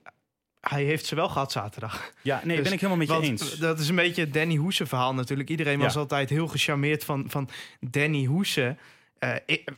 [0.62, 2.12] hij heeft ze wel gehad zaterdag.
[2.22, 3.58] ja, nee, dus- ben ik helemaal met je eens.
[3.58, 5.50] dat is een beetje het Danny Hoesen verhaal natuurlijk.
[5.50, 6.00] Iedereen was Ja.
[6.00, 7.50] altijd heel gecharmeerd van, van
[7.80, 8.78] Danny Hoesen.
[9.20, 9.70] Eh, ik,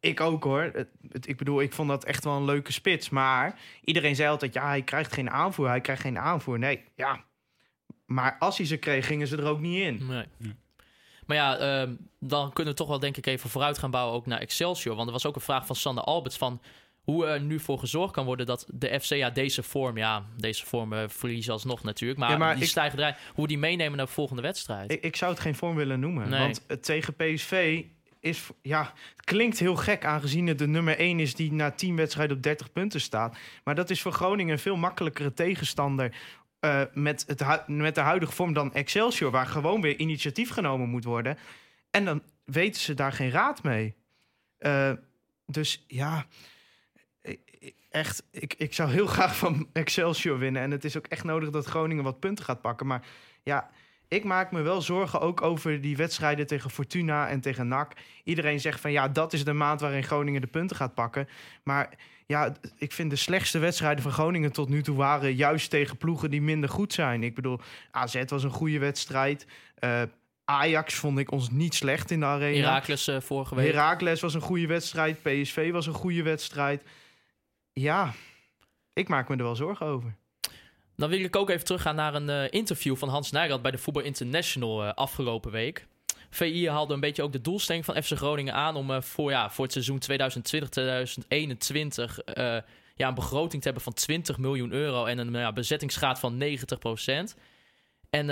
[0.00, 0.62] ik ook hoor.
[0.62, 3.08] Het- het- ik bedoel, ik vond dat echt wel een leuke spits.
[3.10, 5.68] Maar iedereen zei altijd, ja, hij krijgt geen aanvoer.
[5.68, 6.58] Hij krijgt geen aanvoer.
[6.58, 7.24] Nee, ja.
[8.06, 10.06] Maar als hij ze kreeg, gingen ze er ook niet in.
[10.06, 10.24] Nee.
[11.26, 14.26] Maar ja, ehm, dan kunnen we toch wel denk ik even vooruit gaan bouwen ook
[14.26, 14.94] naar Excelsior.
[14.94, 16.60] Want er was ook een vraag van Sander Alberts van
[17.02, 20.66] hoe er nu voor gezorgd kan worden dat de FC ja, deze vorm, ja, deze
[20.66, 22.20] vorm eh, verliezen alsnog natuurlijk.
[22.20, 24.92] Maar, Ja, maar die ik- stijgen eruit, hoe die meenemen naar de volgende wedstrijd.
[24.92, 26.28] Ik, ik zou het geen vorm willen noemen.
[26.28, 26.40] Nee.
[26.40, 27.84] Want het tegen PSV
[28.22, 31.96] is, ja, het klinkt heel gek aangezien het de nummer 1 is die na 10
[31.96, 33.36] wedstrijden op 30 punten staat.
[33.64, 36.14] Maar dat is voor Groningen een veel makkelijkere tegenstander
[36.60, 41.04] eh, met, het, met de huidige vorm dan Excelsior, waar gewoon weer initiatief genomen moet
[41.04, 41.38] worden.
[41.90, 43.94] En dan weten ze daar geen raad mee.
[44.58, 44.92] Eh,
[45.46, 46.26] dus ja,
[47.28, 50.62] i- i- echt, ik, ik zou heel graag van Excelsior winnen.
[50.62, 52.86] En het is ook echt nodig dat Groningen wat punten gaat pakken.
[52.86, 53.06] Maar
[53.42, 53.70] ja,
[54.12, 57.92] ik maak me wel zorgen ook over die wedstrijden tegen Fortuna en tegen NAC.
[58.24, 61.28] Iedereen zegt van ja, dat is de maand waarin Groningen de punten gaat pakken.
[61.62, 61.88] Maar
[62.26, 66.30] ja, ik vind de slechtste wedstrijden van Groningen tot nu toe waren juist tegen ploegen
[66.30, 67.22] die minder goed zijn.
[67.22, 69.46] Ik bedoel, AZ was een goede wedstrijd.
[69.74, 70.02] Eh,
[70.44, 72.68] Ajax vond ik ons niet slecht in de arena.
[72.68, 73.72] Heracles eh, vorige week.
[73.72, 75.22] Heracles was een goede wedstrijd.
[75.22, 76.82] PSV was een goede wedstrijd.
[77.72, 78.12] Ja,
[78.92, 80.14] ik maak me er wel zorgen over.
[81.02, 83.78] Dan wil ik ook even teruggaan naar een eh, interview van Hans Nijland bij de
[83.78, 85.86] Voetbal International eh, afgelopen week.
[86.30, 89.50] VI haalde een beetje ook de doelstelling van FC Groningen aan om eh, voor, ja,
[89.50, 90.00] voor het seizoen
[92.18, 92.56] 2020-2021 eh,
[92.94, 96.46] ja, een begroting te hebben van 20 miljoen euro en een ja, bezettingsgraad van 90%
[98.10, 98.26] En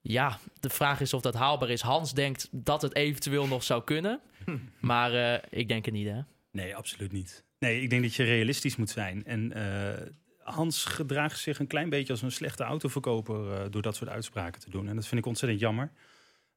[0.00, 1.80] ja, de vraag is of dat haalbaar is.
[1.80, 4.20] Hans denkt dat het eventueel nog zou kunnen,
[4.80, 6.20] maar ik denk het niet hè.
[6.50, 7.44] Nee, absoluut niet.
[7.58, 9.24] Nee, ik denk dat je realistisch moet zijn.
[9.24, 9.52] En
[10.42, 14.60] Hans gedraagt zich een klein beetje als een slechte autoverkoper eh, door dat soort uitspraken
[14.60, 14.88] te doen.
[14.88, 15.90] En dat vind ik ontzettend jammer.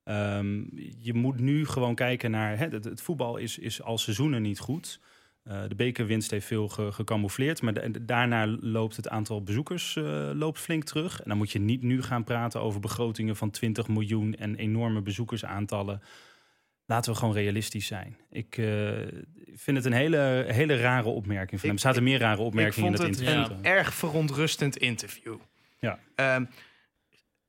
[0.04, 0.64] Ehm,
[1.00, 2.58] je moet nu gewoon kijken naar.
[2.58, 5.00] Hè, het, voetbal is, is al seizoenen niet goed.
[5.44, 7.62] Eh, de bekerwinst heeft veel ge- gecamoufleerd.
[7.62, 11.22] Maar da- daarna loopt het aantal bezoekers eh, loopt flink terug.
[11.22, 15.02] En dan moet je niet nu gaan praten over begrotingen van 20 miljoen en enorme
[15.02, 16.02] bezoekersaantallen.
[16.86, 18.18] Laten we gewoon realistisch zijn.
[18.30, 18.58] Ik
[19.56, 21.78] vind het een hele, hele rare opmerking van hem.
[21.78, 23.58] Er zaten meer rare opmerkingen in vond het het interview.
[23.58, 25.36] een erg verontrustend interview.
[25.80, 26.00] Ja.
[26.16, 26.46] Ehm,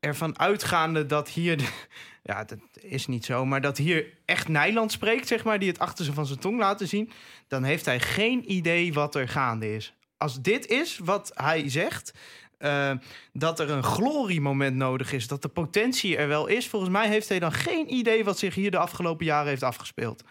[0.00, 1.56] ervan uitgaande dat hier...
[1.56, 1.84] de-
[2.22, 5.58] ja, dat is niet zo, maar dat hier echt Nijland spreekt, zeg maar...
[5.58, 7.10] die het achter ze van zijn tong laten zien...
[7.48, 9.94] dan heeft hij geen idee wat er gaande is.
[10.16, 12.12] Als dit is wat hij zegt...
[12.58, 12.92] eh,
[13.32, 16.68] dat er een gloriemoment nodig is, dat de potentie er wel is.
[16.68, 20.22] Volgens mij heeft hij dan geen idee wat zich hier de afgelopen jaren heeft afgespeeld.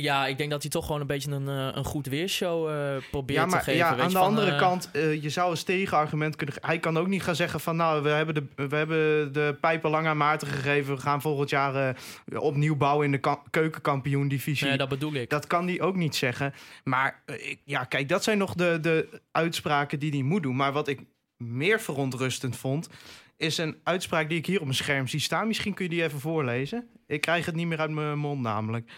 [0.00, 3.02] Ja, ik denk dat hij toch gewoon een beetje een, eh, een goed weershow eh,
[3.10, 3.80] probeert Ja, maar te geven.
[3.80, 6.56] ja, weet aan je, de van, andere eh, kant, je zou als tegenargument kunnen...
[6.60, 7.76] Hij kan ook niet gaan zeggen van...
[7.76, 10.94] nou, we hebben de, we hebben de pijpen lang aan Maarten gegeven...
[10.94, 11.96] we gaan volgend jaar
[12.34, 14.68] opnieuw bouwen in de ka- keukenkampioen-divisie.
[14.68, 15.30] Nee, dat bedoel ik.
[15.30, 16.54] Dat kan hij ook niet zeggen.
[16.84, 17.22] Maar
[17.64, 20.56] ja, kijk, dat zijn nog de, de uitspraken die hij moet doen.
[20.56, 21.00] Maar wat ik
[21.36, 22.88] meer verontrustend vond...
[23.36, 25.46] is een uitspraak die ik hier op mijn scherm zie staan.
[25.46, 26.88] Misschien kun je die even voorlezen.
[27.06, 28.90] Ik krijg het niet meer uit mijn mond namelijk.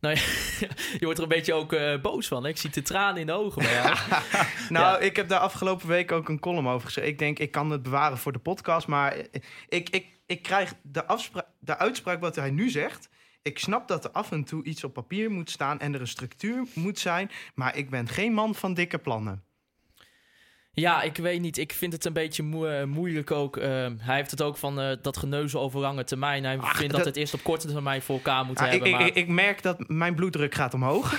[0.00, 0.20] Nou, ja,
[0.98, 2.42] je wordt er een beetje ook eh, boos van.
[2.42, 2.48] Hè?
[2.48, 3.96] Ik zie de tranen in de ogen bij jou.
[4.68, 4.98] Nou, Ja.
[4.98, 7.10] ik heb daar afgelopen week ook een column over geschreven.
[7.10, 8.86] Ik denk, ik kan het bewaren voor de podcast.
[8.86, 9.16] Maar
[9.68, 13.08] ik, ik, ik krijg de, afspra- de uitspraak wat hij nu zegt.
[13.42, 16.06] Ik snap dat er af en toe iets op papier moet staan en er een
[16.06, 17.30] structuur moet zijn.
[17.54, 19.44] Maar ik ben geen man van dikke plannen.
[20.78, 21.58] Ja, ik weet niet.
[21.58, 23.56] Ik vind het een beetje moe- eh, moeilijk ook.
[23.56, 26.44] Eh, hij heeft het ook van eh, dat geneuzel over lange termijn.
[26.44, 28.88] Hij Ach, vindt dat, dat- het eerst op korte termijn voor elkaar moet Ah, hebben.
[28.88, 29.06] ik, maar...
[29.06, 31.14] ik, ik merk dat mijn bloeddruk gaat omhoog.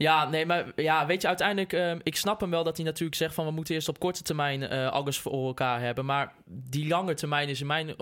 [0.00, 3.16] Ja, nee, maar ja, weet je, uiteindelijk, eh, ik snap hem wel dat hij natuurlijk
[3.16, 6.04] zegt van we moeten eerst op korte termijn eh, alles voor elkaar hebben.
[6.04, 7.94] Maar die lange termijn is in mijn,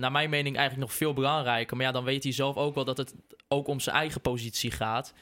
[0.00, 1.76] naar mijn mening eigenlijk nog veel belangrijker.
[1.76, 3.14] Maar ja, dan weet hij zelf ook wel dat het
[3.48, 5.12] ook om zijn eigen positie gaat.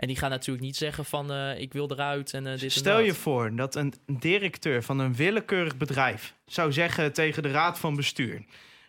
[0.00, 2.98] En die gaat natuurlijk niet zeggen van eh, ik wil eruit en eh, dit Stel
[2.98, 7.96] je voor dat een directeur van een willekeurig bedrijf zou zeggen tegen de raad van
[7.96, 8.44] bestuur: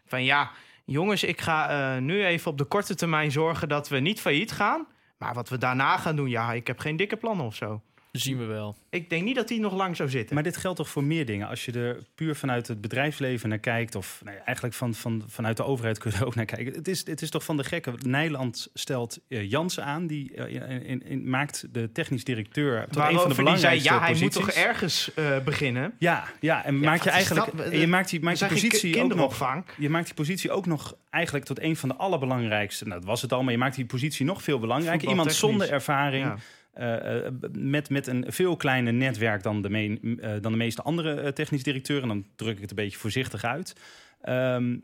[0.05, 0.51] van ja,
[0.85, 4.51] jongens, ik ga eh, nu even op de korte termijn zorgen dat we niet failliet
[4.51, 4.87] gaan.
[5.17, 7.81] Maar wat we daarna gaan doen, ja, ik heb geen dikke plannen of zo.
[8.11, 8.75] Zien we wel.
[8.89, 10.35] Ik denk niet dat hij nog lang zou zitten.
[10.35, 11.47] Maar dit geldt toch voor meer dingen?
[11.47, 15.23] Als je er puur vanuit het bedrijfsleven naar kijkt, of nou ja, eigenlijk van, van,
[15.27, 16.73] vanuit de overheid kun je er ook naar kijken.
[16.73, 17.93] Het is, het is toch van de gekke.
[17.97, 23.19] Nijland stelt uh, Jansen aan, die uh, in, in, maakt de technisch directeur tot een
[23.19, 24.37] van de belangrijkste zei, ja, hij posities.
[24.37, 25.93] moet toch ergens uh, beginnen.
[25.97, 27.71] Ja, ja, en Ja, maak je eigenlijk, dat?
[27.71, 29.65] je maakt die, maakt die positie ook nog, kinderopvang.
[29.77, 32.85] je maakt die positie ook nog eigenlijk tot een van de allerbelangrijkste.
[32.85, 35.09] Nou, dat was het al, maar je maakt die positie nog veel belangrijker.
[35.09, 36.25] Iemand zonder ervaring.
[36.25, 36.37] Ja.
[36.73, 40.81] Eh, eh, met, met een veel kleiner netwerk dan de, me- eh, dan de meeste
[40.81, 42.07] andere technisch directeuren.
[42.07, 43.75] Dan druk ik het een beetje voorzichtig uit.
[44.21, 44.77] Ehm,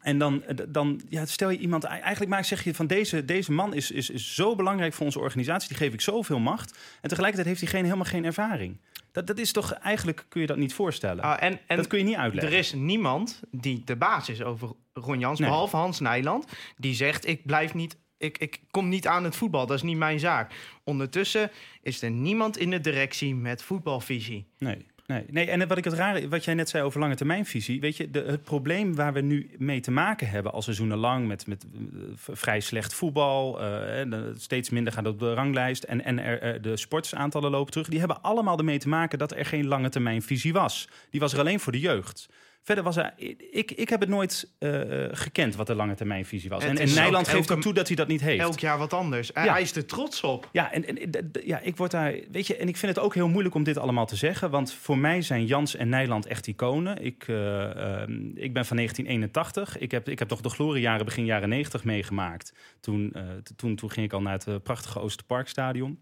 [0.00, 1.84] en dan, dan ja, stel je iemand...
[1.84, 5.18] Eigenlijk maak, zeg je van deze, deze man is, is, is zo belangrijk voor onze
[5.18, 5.68] organisatie.
[5.68, 6.78] Die geef ik zoveel macht.
[7.00, 8.80] En tegelijkertijd heeft hij geen, helemaal geen ervaring.
[9.12, 9.72] Dat, dat is toch...
[9.72, 11.24] Eigenlijk kun je dat niet voorstellen.
[11.24, 12.52] Ah, en, en dat kun je niet uitleggen.
[12.52, 15.48] er is niemand die de baas is over Ron Jans, Nee.
[15.48, 17.96] behalve Hans Nijland, die zegt: Ik blijf niet.
[18.22, 20.52] Ik, ik kom niet aan het voetbal, dat is niet mijn zaak.
[20.84, 21.50] Ondertussen
[21.82, 24.46] is er niemand in de directie met voetbalvisie.
[24.58, 24.86] Nee.
[25.06, 27.96] Nee, nee, en wat ik het rare, wat jij net zei over lange termijnvisie, weet
[27.96, 31.46] je, de, het probleem waar we nu mee te maken hebben al seizoenen lang met,
[31.46, 36.16] met eh, vrij slecht voetbal, eh, eh, steeds minder gaat op de ranglijst en, en
[36.62, 40.52] de sportsaantallen lopen terug, die hebben allemaal ermee te maken dat er geen lange termijnvisie
[40.52, 40.88] was.
[41.10, 42.28] Die was er alleen voor de jeugd.
[42.62, 43.12] Verder was er,
[43.50, 46.62] ik, ik heb het nooit eh, eh, gekend wat de lange termijnvisie was.
[46.62, 48.40] Het En, en Nederland geeft elke- ook toe dat hij dat niet heeft.
[48.40, 49.30] Elk jaar wat anders.
[49.34, 49.52] Ja.
[49.52, 50.48] Hij is er trots op.
[50.52, 52.14] Ja, en, en ja, ik word daar.
[52.30, 54.50] Weet je, en ik vind het ook heel moeilijk om dit allemaal te zeggen.
[54.50, 57.04] Want voor mij zijn Jans en Nijland echt iconen.
[57.04, 59.78] Ik, eh, ehm, ik ben van 1981.
[59.78, 62.52] Ik heb, ik heb toch de gloriejaren begin jaren 90 meegemaakt.
[62.80, 63.14] Toen,
[63.56, 66.00] toen, toen ging ik al naar het prachtige Oosterparkstadion.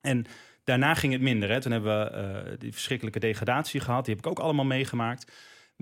[0.00, 0.24] En
[0.64, 1.50] daarna ging het minder.
[1.50, 1.60] Hè.
[1.60, 4.04] Toen hebben we die verschrikkelijke degradatie gehad.
[4.04, 5.32] Die heb ik ook allemaal meegemaakt.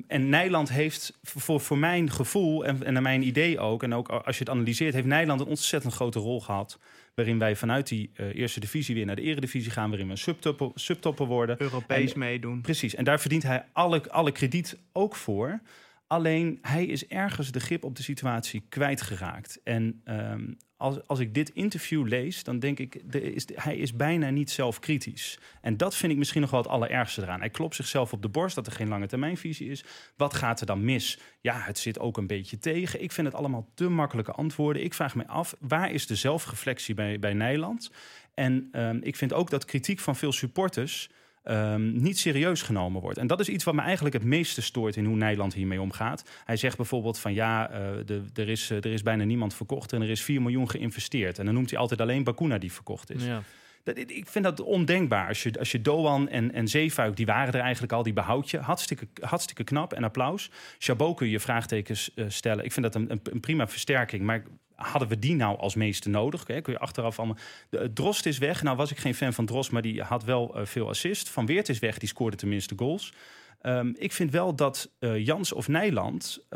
[0.07, 3.83] En Nijland heeft voor, voor mijn gevoel en, en naar mijn idee ook...
[3.83, 4.95] en ook als je het analyseert...
[4.95, 6.79] heeft Nijland een ontzettend grote rol gehad...
[7.15, 9.89] waarin wij vanuit die eh, eerste divisie weer naar de eredivisie gaan...
[9.89, 11.61] waarin we een subtopper, subtopper worden.
[11.61, 12.61] Europees En- meedoen.
[12.61, 15.61] Precies, en daar verdient hij alle, alle krediet ook voor.
[16.07, 19.61] Alleen hij is ergens de grip op de situatie kwijtgeraakt.
[19.65, 20.53] En ehm,
[20.85, 24.51] als, als ik dit interview lees, dan denk ik, er is, hij is bijna niet
[24.51, 25.39] zelfkritisch.
[25.61, 27.41] En dat vind ik misschien nog wel het allerergste eraan.
[27.41, 29.85] Hij klopt zichzelf op de borst dat er geen lange termijnvisie is.
[30.17, 31.19] Wat gaat er dan mis?
[31.41, 33.03] Ja, het zit ook een beetje tegen.
[33.03, 34.85] Ik vind het allemaal te makkelijke antwoorden.
[34.85, 37.91] Ik vraag me af, waar is de zelfreflectie bij, bij Nederland?
[38.35, 41.11] En ehm, ik vind ook dat kritiek van veel supporters
[41.45, 43.19] ehm, niet serieus genomen wordt.
[43.19, 46.25] En dat is iets wat me eigenlijk het meeste stoort in hoe Nederland hiermee omgaat.
[46.45, 49.93] Hij zegt bijvoorbeeld van ja, eh, de, er, is, eh, er is bijna niemand verkocht
[49.93, 51.39] en er is 4 miljoen geïnvesteerd.
[51.39, 53.25] En dan noemt hij altijd alleen Bakuna die verkocht is.
[53.25, 53.43] Ja.
[53.83, 55.29] Dat, ik- vind dat ondenkbaar.
[55.29, 58.51] Als je, als je Doan en, en Zeefuik, die waren er eigenlijk al, die behoud
[58.51, 58.59] je.
[58.59, 60.51] Hartstikke, hartstikke knap en applaus.
[60.79, 62.65] Chabot kun je vraagtekens eh, stellen.
[62.65, 64.23] Ik vind dat een, een, een prima versterking.
[64.23, 64.43] Maar
[64.85, 66.47] hadden we die nou als meeste nodig?
[66.47, 66.61] Hè?
[66.61, 67.37] Kun je achteraf allemaal...
[67.69, 68.63] De, eh, Drost is weg.
[68.63, 71.29] Nou was ik geen fan van Drost, maar die had wel eh, veel assist.
[71.29, 73.13] Van Weert is weg, die scoorde tenminste goals.
[73.61, 76.47] Ehm, ik vind wel dat eh, Jans of Nijland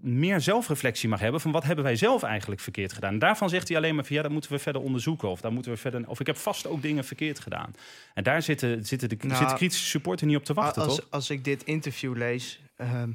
[0.00, 3.12] meer zelfreflectie mag hebben van wat hebben wij zelf eigenlijk verkeerd gedaan.
[3.12, 5.52] En daarvan zegt hij alleen maar van ja, dat moeten we verder onderzoeken of daar
[5.52, 7.74] moeten we verder of ik heb vast ook dingen verkeerd gedaan.
[8.14, 11.06] En daar zitten, zitten de Nou, zitten kritische supporter niet op te wachten, als, toch?
[11.10, 13.10] als ik dit interview lees, ehm,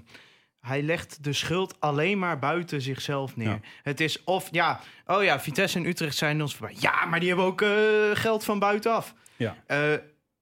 [0.62, 3.48] hij legt de schuld alleen maar buiten zichzelf neer.
[3.48, 3.60] Ja.
[3.84, 6.76] Het is of ja, oh ja, Vitesse en Utrecht zijn ons voorbij.
[6.80, 7.69] Ja, maar die hebben ook eh,
[8.13, 9.13] geld van buitenaf.
[9.36, 9.56] Ja.
[9.65, 9.93] Eh,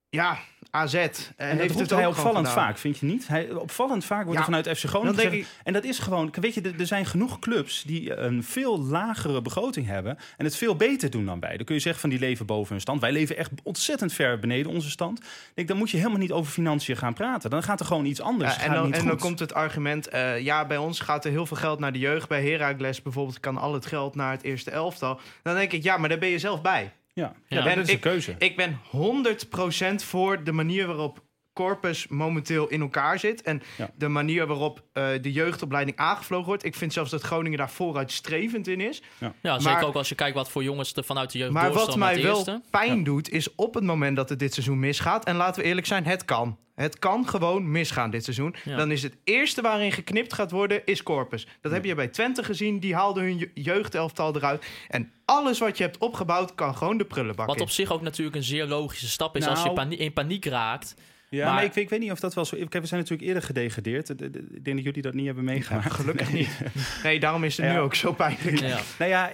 [0.09, 0.37] ja,
[0.71, 3.27] AZ eh, En dat heeft het hij opvallend vaak, vind je niet?
[3.27, 5.45] Hij, opvallend vaak wordt Ja, er vanuit FC Groningen.
[5.63, 6.33] En dat is gewoon...
[6.39, 10.17] Weet je, er, zijn genoeg clubs die een veel lagere begroting hebben...
[10.37, 11.57] en het veel beter doen dan wij.
[11.57, 13.01] Dan kun je zeggen van die leven boven hun stand.
[13.01, 15.21] Wij leven echt ontzettend ver beneden onze stand.
[15.53, 17.49] Denk, dan moet je helemaal niet over financiën gaan praten.
[17.49, 18.55] Dan gaat er gewoon iets anders.
[18.55, 21.45] Ja, en dan, en dan komt het argument, eh, ja, bij ons gaat er heel
[21.45, 22.27] veel geld naar de jeugd.
[22.27, 25.19] Bij Heracles bijvoorbeeld kan al het geld naar het eerste elftal.
[25.43, 26.91] Dan denk ik, ja, maar daar ben je zelf bij.
[27.17, 28.35] Ja, Ja, ja, en dat is een ik- keuze.
[28.37, 31.23] Ik ben 100% voor de manier waarop
[31.57, 33.41] Corpus momenteel in elkaar zit.
[33.41, 33.89] En Ja.
[33.97, 36.65] de manier waarop eh, de jeugdopleiding aangevlogen wordt.
[36.65, 39.01] Ik vind zelfs dat Groningen daar vooruitstrevend in is.
[39.17, 41.71] Ja, zeker Maar- ook als je kijkt wat voor jongens er vanuit de jeugd Maar
[41.73, 42.61] wat mij wel eerste.
[42.69, 45.25] pijn doet, is op het moment dat het dit seizoen misgaat.
[45.25, 46.57] En laten we eerlijk zijn, het kan.
[46.75, 48.55] Het kan gewoon misgaan dit seizoen.
[48.63, 48.77] Ja.
[48.77, 51.47] Dan is het eerste waarin geknipt gaat worden, is Corpus.
[51.61, 52.79] Dat heb je bij Twente gezien.
[52.79, 54.65] Die haalden hun je- jeugdelftal eruit.
[54.87, 57.61] En alles wat je hebt opgebouwd, kan gewoon de prullenbak Wat in.
[57.61, 60.45] op zich ook natuurlijk een zeer logische stap is als je Nou- pani- in paniek
[60.45, 60.95] raakt.
[61.29, 62.57] Ja, Maar- ik, weet- ik weet niet of dat wel zo...
[62.57, 64.09] Kijk, we zijn natuurlijk eerder gedegradeerd.
[64.09, 65.93] Ik denk dat jullie dat niet hebben meegemaakt.
[65.93, 66.49] Gelukkig niet.
[67.03, 67.71] Nee, daarom is het Ja.
[67.73, 68.59] nu ook zo pijnlijk.
[68.59, 68.79] Ja.
[68.99, 69.31] Nou ja,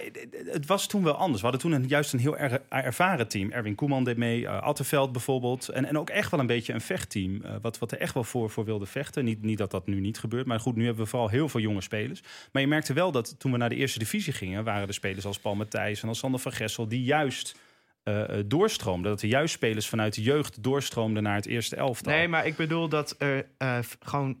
[0.52, 1.42] het- was toen wel anders.
[1.42, 3.50] We hadden toen een, juist een heel erg ervaren team.
[3.50, 5.68] Erwin Koeman deed mee, uh, Attenveld bijvoorbeeld.
[5.68, 7.42] En, en ook echt wel een beetje een vechtteam.
[7.42, 9.24] eh, wat, wat er echt wel voor, voor wilde vechten.
[9.24, 10.46] Niet, niet dat dat nu niet gebeurt.
[10.46, 12.22] Maar goed, nu hebben we vooral heel veel jonge spelers.
[12.52, 14.64] Maar je merkte wel dat toen we naar de eerste divisie gingen...
[14.64, 16.88] waren er spelers als Paul Matthijs en als Sander van Gessel...
[16.88, 17.56] die juist
[18.04, 19.08] eh, doorstroomde.
[19.08, 22.12] Dat er juist spelers vanuit de jeugd doorstroomden naar het eerste elftal.
[22.12, 24.38] Nee, maar ik bedoel dat er eh, gewoon...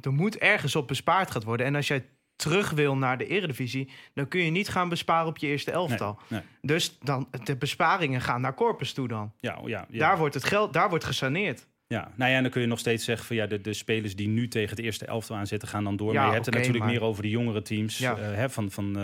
[0.00, 1.66] Er moet ergens op bespaard gaat worden.
[1.66, 2.04] En als jij
[2.36, 3.90] terug wil naar de eredivisie...
[4.14, 6.18] dan kun je niet gaan besparen op je eerste elftal.
[6.28, 6.40] nee.
[6.62, 9.32] Dus dan, de besparingen gaan naar Corpus toe dan.
[9.38, 9.98] Ja, oh ja, ja.
[9.98, 11.66] Daar wordt het geld, daar wordt gesaneerd.
[11.88, 14.16] Ja, nou ja, en dan kun je nog steeds zeggen van ja, de, de spelers
[14.16, 16.12] die nu tegen het eerste elftal aanzetten gaan dan door.
[16.12, 17.98] Ja, maar je hebt het natuurlijk maar- meer over de jongere teams.
[17.98, 18.16] Ja.
[18.16, 19.02] eh, hè, van, van eh,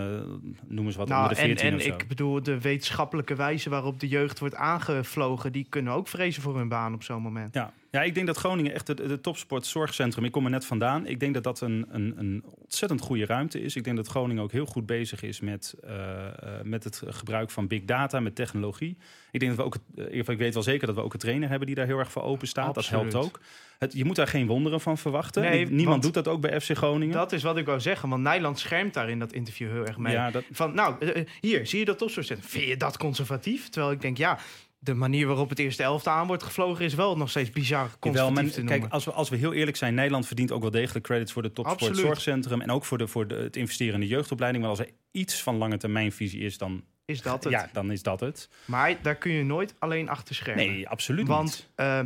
[0.68, 1.88] noem eens wat, Nou, onder de en 14 en of zo.
[1.88, 5.52] ik bedoel, de wetenschappelijke wijze waarop de jeugd wordt aangevlogen...
[5.52, 7.54] die kunnen ook vrezen voor hun baan op zo'n moment.
[7.54, 7.72] Ja.
[7.92, 11.06] Ja, ik denk dat Groningen echt het, het topsportzorgcentrum, ik kom er net vandaan.
[11.06, 13.76] Ik denk dat dat een, een, een ontzettend goede ruimte is.
[13.76, 17.50] Ik denk dat Groningen ook heel goed bezig is met, eh, eh, met het gebruik
[17.50, 18.96] van big data, met technologie.
[19.30, 21.18] Ik denk dat we ook, het, eh, ik weet wel zeker dat we ook een
[21.18, 22.74] trainer hebben die daar heel erg voor open staat.
[22.74, 23.40] Dat helpt ook.
[23.78, 25.42] Het, je moet daar geen wonderen van verwachten.
[25.42, 27.14] Nee, niemand doet dat ook bij FC Groningen.
[27.14, 29.98] Dat is wat ik wou zeggen, want Nijland schermt daar in dat interview heel erg
[29.98, 30.12] mee.
[30.12, 32.48] ja, dat, Van, nou, hier, zie je dat topsportcentrum?
[32.48, 33.68] Vind je dat conservatief?
[33.68, 34.38] Terwijl ik denk, ja,
[34.84, 36.84] de manier waarop het eerste elftal aan wordt gevlogen...
[36.84, 38.64] is wel nog steeds bizar maar te noemen.
[38.64, 41.42] kijk, als we, als we heel eerlijk zijn, Nederland verdient ook wel degelijk credits voor
[41.42, 44.64] de topsportzorgcentrum en ook voor, de, voor de, het investeren in de jeugdopleiding.
[44.64, 47.52] Maar als er iets van lange termijnvisie is, dan, is dat het?
[47.52, 48.48] ja, dan is dat het.
[48.64, 50.66] Maar daar kun je nooit alleen achter schermen.
[50.66, 51.68] Nee, absoluut Want niet.
[51.74, 52.00] eh,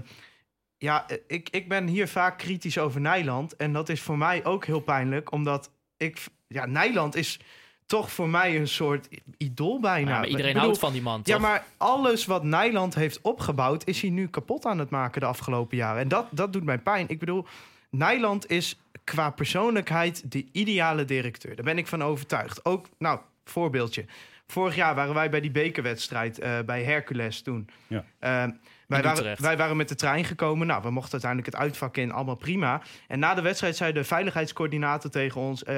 [0.78, 3.56] ja, ik, ik ben hier vaak kritisch over Nijland.
[3.56, 6.24] En dat is voor mij ook heel pijnlijk, omdat ik...
[6.48, 7.38] Ja, Nijland is
[7.86, 10.10] toch voor mij een soort idool bijna.
[10.10, 11.42] Ja, maar iedereen bedoel, houdt van die man, Ja, toch?
[11.42, 15.76] maar alles wat Nijland heeft opgebouwd, is hij nu kapot aan het maken de afgelopen
[15.76, 16.02] jaren.
[16.02, 17.08] En dat, dat doet mij pijn.
[17.08, 17.46] Ik bedoel,
[17.90, 21.56] Nijland is qua persoonlijkheid de ideale directeur.
[21.56, 22.64] Daar ben ik van overtuigd.
[22.64, 24.04] Ook, nou, voorbeeldje.
[24.46, 27.68] Vorig jaar waren wij bij die bekerwedstrijd eh, bij Hercules toen.
[27.86, 28.04] Ja.
[28.18, 28.44] Eh,
[28.86, 30.66] wij, waren, wij waren met de trein gekomen.
[30.66, 32.82] Nou, we mochten uiteindelijk het uitvak in, allemaal prima.
[33.08, 35.64] En na de wedstrijd zei de veiligheidscoördinator tegen ons...
[35.64, 35.76] eh,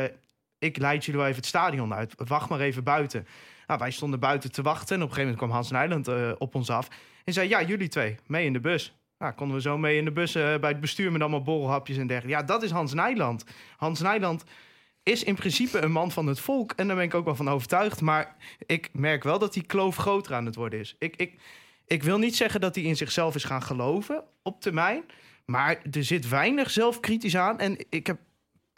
[0.58, 2.14] ik leid jullie wel even het stadion uit.
[2.16, 3.26] Wacht maar even buiten.
[3.66, 4.96] Nou, wij stonden buiten te wachten.
[4.96, 6.88] En op een gegeven moment kwam Hans Nijland eh, op ons af.
[7.24, 8.96] En zei, ja, jullie twee, mee in de bus.
[9.18, 11.12] Nou, konden we zo mee in de bus eh, bij het bestuur...
[11.12, 12.40] met allemaal borrelhapjes en dergelijke.
[12.40, 13.44] Ja, dat is Hans Nijland.
[13.76, 14.44] Hans Nijland
[15.02, 16.72] is in principe een man van het volk.
[16.72, 18.00] En daar ben ik ook wel van overtuigd.
[18.00, 20.96] Maar ik merk wel dat die kloof groter aan het worden is.
[20.98, 21.40] Ik, ik,
[21.86, 25.04] ik wil niet zeggen dat hij in zichzelf is gaan geloven op termijn.
[25.44, 27.58] Maar er zit weinig zelfkritisch aan.
[27.58, 28.18] En ik heb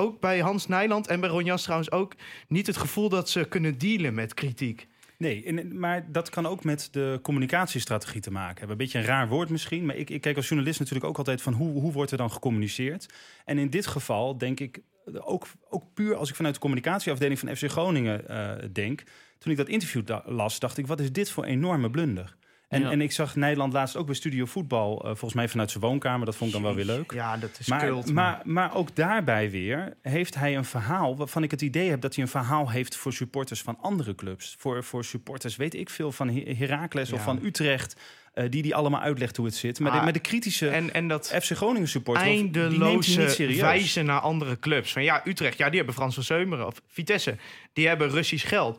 [0.00, 2.14] ook bij Hans Nijland en bij Ron Jans trouwens ook
[2.48, 4.88] niet het gevoel dat ze kunnen dealen met kritiek.
[5.18, 8.70] Nee, en, maar dat kan ook met de communicatiestrategie te maken hebben.
[8.70, 11.42] Een beetje een raar woord misschien, maar ik, ik kijk als journalist natuurlijk ook altijd
[11.42, 13.06] van hoe, hoe wordt er dan gecommuniceerd.
[13.44, 14.80] En in dit geval denk ik,
[15.18, 19.02] ook, ook puur als ik vanuit de communicatieafdeling van FC Groningen eh, denk,
[19.38, 22.36] toen ik dat interview las, dacht ik, wat is dit voor enorme blunder?
[22.70, 22.90] En, Ja.
[22.90, 26.26] en ik zag Nederland laatst ook bij Studio Voetbal, eh, volgens mij vanuit zijn woonkamer,
[26.26, 27.12] dat vond ik dan wel weer leuk.
[27.12, 28.12] Ja, dat is Maar, cult.
[28.12, 32.14] maar, maar ook daarbij weer heeft hij een verhaal waarvan ik het idee heb dat
[32.14, 34.54] hij een verhaal heeft voor supporters van andere clubs.
[34.59, 37.96] Voor, voor supporters, weet ik veel, van Her- Heracles of van Utrecht,
[38.35, 39.80] eh, die die allemaal uitlegt hoe het zit.
[39.80, 42.64] Maar, de, Ah, maar de kritische en, en dat FC Groningen supporter, die neemt hij
[42.68, 44.92] niet eindeloze wijzen naar andere clubs.
[44.92, 46.66] Van ja, Utrecht, ja, die hebben Frans van Seumeren.
[46.66, 47.37] Of Vitesse,
[47.72, 48.78] die hebben Russisch geld.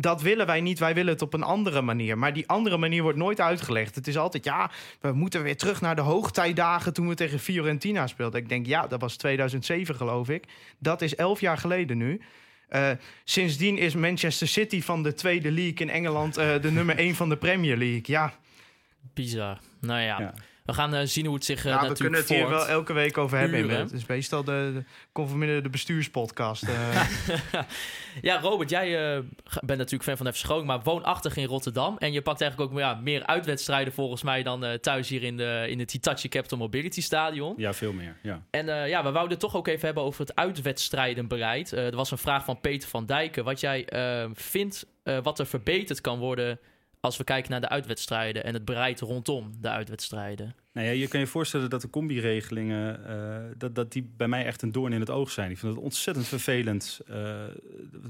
[0.00, 2.18] Dat willen wij niet, wij willen het op een andere manier.
[2.18, 3.94] Maar die andere manier wordt nooit uitgelegd.
[3.94, 6.92] Het is altijd, ja, we moeten weer terug naar de hoogtijdagen...
[6.92, 8.40] toen we tegen Fiorentina speelden.
[8.40, 10.44] Ik denk, ja, dat was 2007 geloof ik.
[10.78, 12.20] Dat is elf jaar geleden nu.
[12.68, 12.90] Eh,
[13.24, 16.36] sindsdien is Manchester City van de tweede league in Engeland...
[16.36, 18.02] eh, de nummer één van de Premier League.
[18.02, 18.32] Ja,
[19.14, 19.58] Bizar.
[19.80, 20.34] Nou ja, Ja.
[20.70, 22.76] We gaan eh, zien hoe het zich uh, Nou, we natuurlijk kunnen het hier wel
[22.76, 23.58] elke week over hebben.
[23.60, 23.78] Uren.
[23.78, 26.62] Het is meestal de, de conforminder de bestuurspodcast.
[26.62, 27.02] eh.
[28.22, 29.22] Ja, Robert, jij eh,
[29.64, 31.96] bent natuurlijk fan van FC Groningen, maar woonachtig in Rotterdam.
[31.98, 35.36] En je pakt eigenlijk ook ja, meer uitwedstrijden volgens mij dan eh, thuis hier in,
[35.36, 37.54] de, in het Hitachi Capital Mobility Stadion.
[37.56, 38.16] Ja, veel meer.
[38.22, 38.42] Ja.
[38.50, 41.72] En eh, ja, we wouden het toch ook even hebben over het uitwedstrijdenbeleid.
[41.72, 43.44] Eh er was een vraag van Peter van Dijken.
[43.44, 46.58] Wat jij eh, vindt eh, wat er verbeterd kan worden
[47.00, 50.54] als we kijken naar de uitwedstrijden en het bereid rondom de uitwedstrijden.
[50.72, 54.44] Nou ja, je kan je voorstellen dat de combi-regelingen, eh, dat, dat die bij mij
[54.44, 55.50] echt een doorn in het oog zijn.
[55.50, 57.00] Ik vind het ontzettend vervelend.
[57.06, 57.16] Eh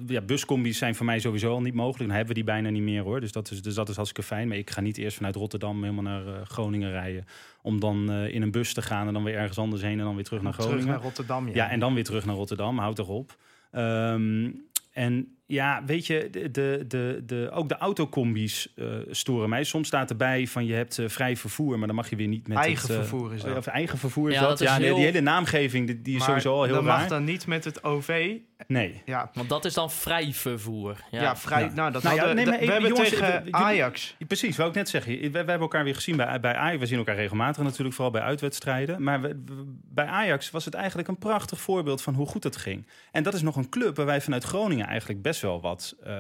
[0.07, 2.09] ja, buscombi's zijn voor mij sowieso al niet mogelijk.
[2.09, 3.21] Dan hebben we die bijna niet meer hoor.
[3.21, 4.49] Dus dat is, dus dat is hartstikke fijn.
[4.49, 7.25] Maar ik ga niet eerst vanuit Rotterdam helemaal naar eh, Groningen rijden.
[7.63, 10.15] Om dan in een bus te gaan en dan weer ergens anders heen en dan
[10.15, 10.79] weer terug naar Groningen.
[10.79, 11.55] Terug naar Rotterdam, ja.
[11.55, 12.79] Ja, en dan weer terug naar Rotterdam.
[12.79, 13.37] Houd toch op.
[13.71, 14.51] Ehm,
[14.93, 19.65] en ja, weet je, de, de, de, de, ook de autocombi's eh, storen mij.
[19.65, 22.49] Soms staat erbij van je hebt eh, vrij vervoer, maar dan mag je weer niet
[22.49, 23.57] met Eigen het, eh, vervoer is dat.
[23.57, 24.49] Of eigen vervoer is Ja, dat.
[24.51, 26.85] dat is ja, nee, heel- die hele naamgeving die, die is sowieso al heel dat
[26.85, 26.99] raar.
[26.99, 28.37] mag dan niet met het OV.
[28.67, 29.03] Nee.
[29.05, 31.05] Ja, Want dat is dan vrij vervoer.
[31.11, 31.63] Ja, ja, vrij.
[31.63, 31.73] Ja.
[31.75, 34.17] Nou, dat Nou ja, hadden, nee, maar we even, hebben jongens, tegen Ajax.
[34.27, 35.13] Precies, wou ik net zeggen.
[35.21, 36.79] We, we hebben elkaar weer gezien bij, bij Ajax.
[36.81, 39.03] We zien elkaar regelmatig natuurlijk, vooral bij uitwedstrijden.
[39.03, 42.57] Maar we- we- bij Ajax was het eigenlijk een prachtig voorbeeld van hoe goed het
[42.57, 42.87] ging.
[43.13, 45.97] En dat is nog een club waar wij vanuit Groningen eigenlijk best best wel wat,
[46.03, 46.13] eh,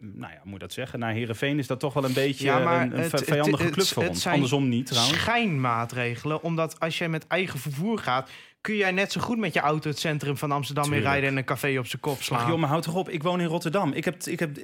[0.00, 0.98] nou ja, moet dat zeggen?
[0.98, 3.72] Naar Herenveen is dat toch wel een beetje Ja, maar een, een het- vijandige het-
[3.72, 4.26] club voor ons.
[4.26, 5.18] Andersom niet trouwens.
[5.18, 6.42] schijnmaatregelen.
[6.42, 8.30] Omdat als jij met eigen vervoer gaat,
[8.66, 11.04] kun jij net zo goed met je auto het centrum van Amsterdam Tuurlijk.
[11.04, 12.40] inrijden en een café op zijn kop slaan.
[12.40, 13.08] Ach joh, maar houd toch op.
[13.08, 13.92] Ik woon in Rotterdam.
[13.92, 14.58] Ik heb, ik heb,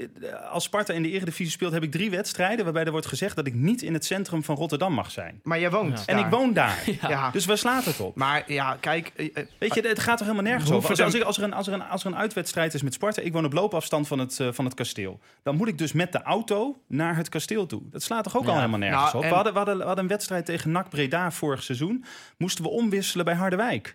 [0.51, 2.65] als Sparta in de Eredivisie speelt, heb ik drie wedstrijden...
[2.65, 5.41] waarbij er wordt gezegd dat ik niet in het centrum van Rotterdam mag zijn.
[5.43, 6.15] Maar jij woont Ja.
[6.15, 6.83] En ik woon daar.
[7.09, 7.31] Ja.
[7.31, 8.17] Dus waar slaat het op?
[8.17, 10.91] Maar ja, kijk, eh, eh, Weet je, het gaat toch helemaal nergens over.
[10.91, 12.95] Als, als, ik- als, er een, als, er een, als er een uitwedstrijd is met
[12.95, 13.23] Sparta...
[13.23, 15.21] ik woon op loopafstand van het, eh, van het kasteel...
[15.43, 17.83] dan moet ik dus met de auto naar het kasteel toe.
[17.91, 18.49] Dat slaat toch ook Ja.
[18.51, 19.23] al helemaal nergens Nou, op?
[19.31, 22.05] We, hadden, we, hadden, we hadden een wedstrijd tegen NAC Breda vorig seizoen.
[22.37, 23.92] Moesten we omwisselen bij Harderwijk.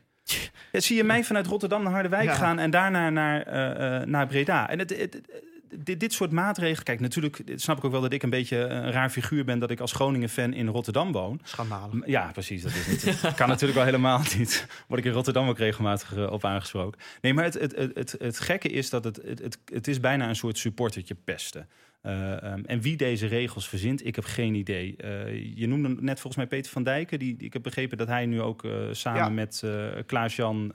[0.71, 2.33] Ja, zie je mij vanuit Rotterdam naar Harderwijk Ja.
[2.33, 2.59] gaan...
[2.59, 4.69] en daarna naar, eh, eh, naar Breda.
[4.69, 5.45] En het, het- het-
[5.85, 6.83] dit, dit soort maatregelen...
[6.83, 9.59] Kijk, natuurlijk snap ik ook wel dat ik een beetje een raar figuur ben...
[9.59, 11.39] dat ik als Groningen-fan in Rotterdam woon.
[11.43, 12.03] schandalen.
[12.05, 12.61] Ja, precies.
[12.61, 13.03] Dat is niet.
[13.21, 14.67] Het kan natuurlijk wel helemaal niet.
[14.87, 16.99] Word ik in Rotterdam ook regelmatig eh, op aangesproken.
[17.21, 19.99] Nee, maar het, het, het, het, het gekke is dat het, het, het, het is
[19.99, 21.69] bijna een soort supportertje pesten.
[22.07, 24.95] Eh, ehm, en wie deze regels verzint, ik heb geen idee.
[24.97, 27.19] Eh, je noemde net volgens mij Peter van Dijken.
[27.19, 29.29] Die, ik heb begrepen dat hij nu ook eh, samen Ja.
[29.29, 29.63] met
[30.05, 30.71] Klaas-Jan...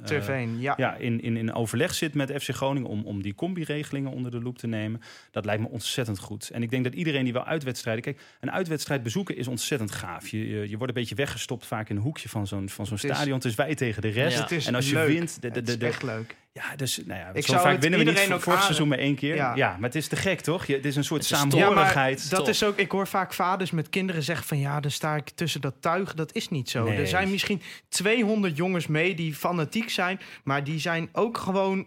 [0.58, 0.74] ja.
[0.76, 4.40] ja, in, in, in overleg zit met FC Groningen om, om die combi-regelingen onder de
[4.40, 5.00] loep te nemen.
[5.30, 6.50] Dat lijkt me ontzettend goed.
[6.50, 8.02] En ik denk dat iedereen die wel uitwedstrijden...
[8.02, 10.28] Kijk, een uitwedstrijd bezoeken is ontzettend gaaf.
[10.28, 13.34] Je, je, je wordt een beetje weggestopt vaak in een hoekje van zo'n van stadion.
[13.34, 14.36] Het is wij tegen de rest.
[14.36, 14.42] Ja.
[14.42, 15.06] Het is en als je leuk.
[15.06, 15.42] wint...
[15.42, 16.36] De, de, Het de, is de- echt leuk.
[16.52, 18.42] Ja, dus, nou ja, Ik zo zou vaak het winnen we niet iedereen voor, ook
[18.42, 19.34] vorig aan- seizoen maar één keer.
[19.34, 19.54] Ja.
[19.54, 19.70] Ja.
[19.72, 20.66] maar het is te gek, toch?
[20.66, 22.22] Je, het is een soort Het saamhorigheid.
[22.22, 22.48] Ja, dat Top.
[22.48, 25.60] is ook, ik hoor vaak vaders met kinderen zeggen van ja, dan sta ik tussen
[25.60, 26.14] dat tuig.
[26.14, 26.84] Dat is niet zo.
[26.84, 26.98] Nee.
[26.98, 31.86] Er zijn misschien 200 jongens mee die fanatiek zijn, maar die zijn ook gewoon.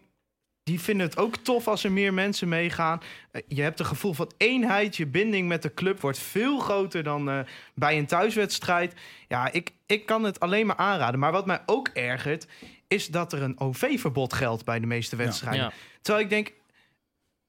[0.63, 3.01] Die vinden het ook tof als er meer mensen meegaan.
[3.31, 4.97] Eh, Je hebt een gevoel van eenheid.
[4.97, 7.39] Je binding met de club wordt veel groter dan eh,
[7.75, 8.93] bij een thuiswedstrijd.
[9.27, 11.19] Ja, ik, ik kan het alleen maar aanraden.
[11.19, 12.47] Maar wat mij ook ergert,
[12.87, 15.61] is dat er een OV-verbod geldt bij de meeste wedstrijden.
[15.61, 15.73] Ja.
[16.01, 16.53] Terwijl ik denk,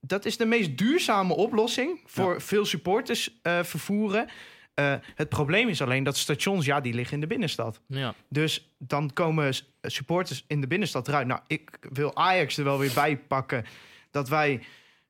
[0.01, 4.29] dat is de meest duurzame oplossing voor veel supporters eh, vervoeren.
[4.75, 7.81] Eh, het probleem is alleen dat stations, ja, die liggen in de binnenstad.
[7.87, 8.15] Ja.
[8.29, 11.27] Dus dan komen supporters in de binnenstad eruit.
[11.27, 13.65] Nou, ik wil Ajax er wel weer bij pakken.
[14.11, 14.63] Dat wij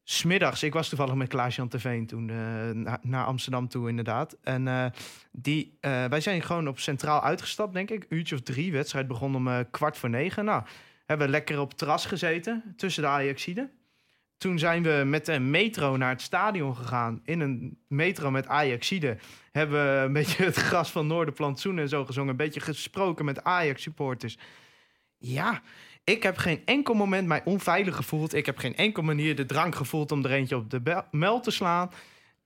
[0.08, 1.68] smiddags, ik was toevallig met Klaas-Jan
[2.06, 2.36] toen eh,
[2.70, 4.36] na- naar Amsterdam toe inderdaad.
[4.42, 4.86] En eh,
[5.32, 8.06] die, eh, wij zijn gewoon op Centraal uitgestapt, denk ik.
[8.08, 10.44] Uurtje of drie, wedstrijd begon om kwart voor negen.
[10.44, 10.62] Nou,
[11.06, 13.70] hebben we lekker op het terras gezeten tussen de Ajaxiden.
[14.38, 17.20] Toen zijn we met de metro naar het stadion gegaan.
[17.24, 19.18] In een metro met Ajaxide
[19.52, 22.30] hebben we een beetje het gras van Noorderplantsoen en zo gezongen.
[22.30, 24.38] Een beetje gesproken met Ajax-supporters.
[25.18, 25.62] Ja,
[26.06, 28.34] ik heb geen enkel moment mij onveilig gevoeld.
[28.34, 31.40] Ik heb geen enkel manier de drank gevoeld om er eentje op de bel- mel
[31.40, 31.90] te slaan.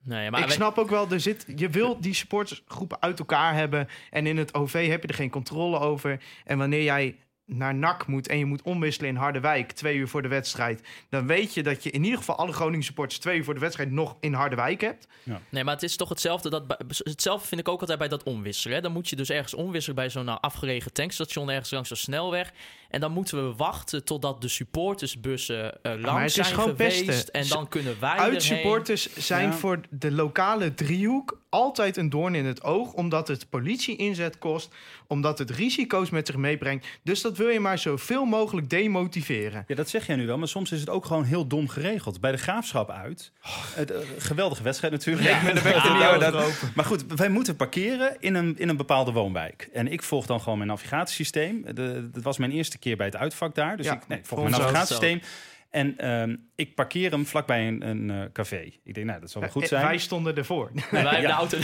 [0.04, 3.88] Nee, maar ik snap ook wel, er zit, je wil die supportersgroepen uit elkaar hebben.
[4.10, 6.22] En in het OV heb je er geen controle over.
[6.44, 10.22] En wanneer jij naar NAC moet en je moet omwisselen in Harderwijk twee uur voor
[10.22, 13.44] de wedstrijd, dan weet je dat je in ieder geval alle Groningen supporters twee uur
[13.44, 15.06] voor de wedstrijd nog in Harderwijk hebt.
[15.48, 16.50] Nee, maar het is toch hetzelfde.
[16.50, 18.76] Dat, hetzelfde vind ik ook altijd bij dat omwisselen.
[18.76, 18.82] Hè.
[18.82, 22.52] Dan moet je dus ergens omwisselen bij zo'n nou, afgelegen tankstation, ergens langs de snelweg.
[22.90, 26.68] En dan moeten we wachten totdat de supportersbussen eh langs maar het is zijn gewoon
[26.68, 27.28] geweest.
[27.28, 28.30] En dan kunnen wij erheen.
[28.32, 29.52] Uitsupporters zijn Ja.
[29.52, 34.74] voor de lokale driehoek altijd een doorn in het oog, omdat het politie-inzet kost,
[35.06, 36.86] omdat het risico's met zich meebrengt.
[37.02, 39.64] Dus dat wil je maar zoveel mogelijk demotiveren.
[39.66, 42.20] Ja, dat zeg jij nu wel, maar soms is het ook gewoon heel dom geregeld.
[42.20, 43.32] Bij de graafschap uit.
[43.74, 45.26] Het, eh, geweldige wedstrijd natuurlijk.
[45.26, 48.76] Ja, er ja, ja, dat- dat- Maar goed, wij moeten parkeren in een, in een
[48.76, 49.68] bepaalde woonwijk.
[49.72, 51.64] En ik volg dan gewoon mijn navigatiesysteem.
[51.74, 53.76] De, dat was mijn eerste keer bij het uitvak daar.
[53.76, 55.20] Dus Ja, ik, nee, ik volg voor mijn navigatiesysteem.
[55.70, 58.70] En ehm, ik parkeer hem vlakbij een, een eh, café.
[58.84, 59.84] Ik denk, nou, dat zal wel goed Eh, zijn.
[59.84, 60.70] Wij stonden ervoor.
[60.90, 61.26] Wij hebben Ja.
[61.26, 61.58] de auto.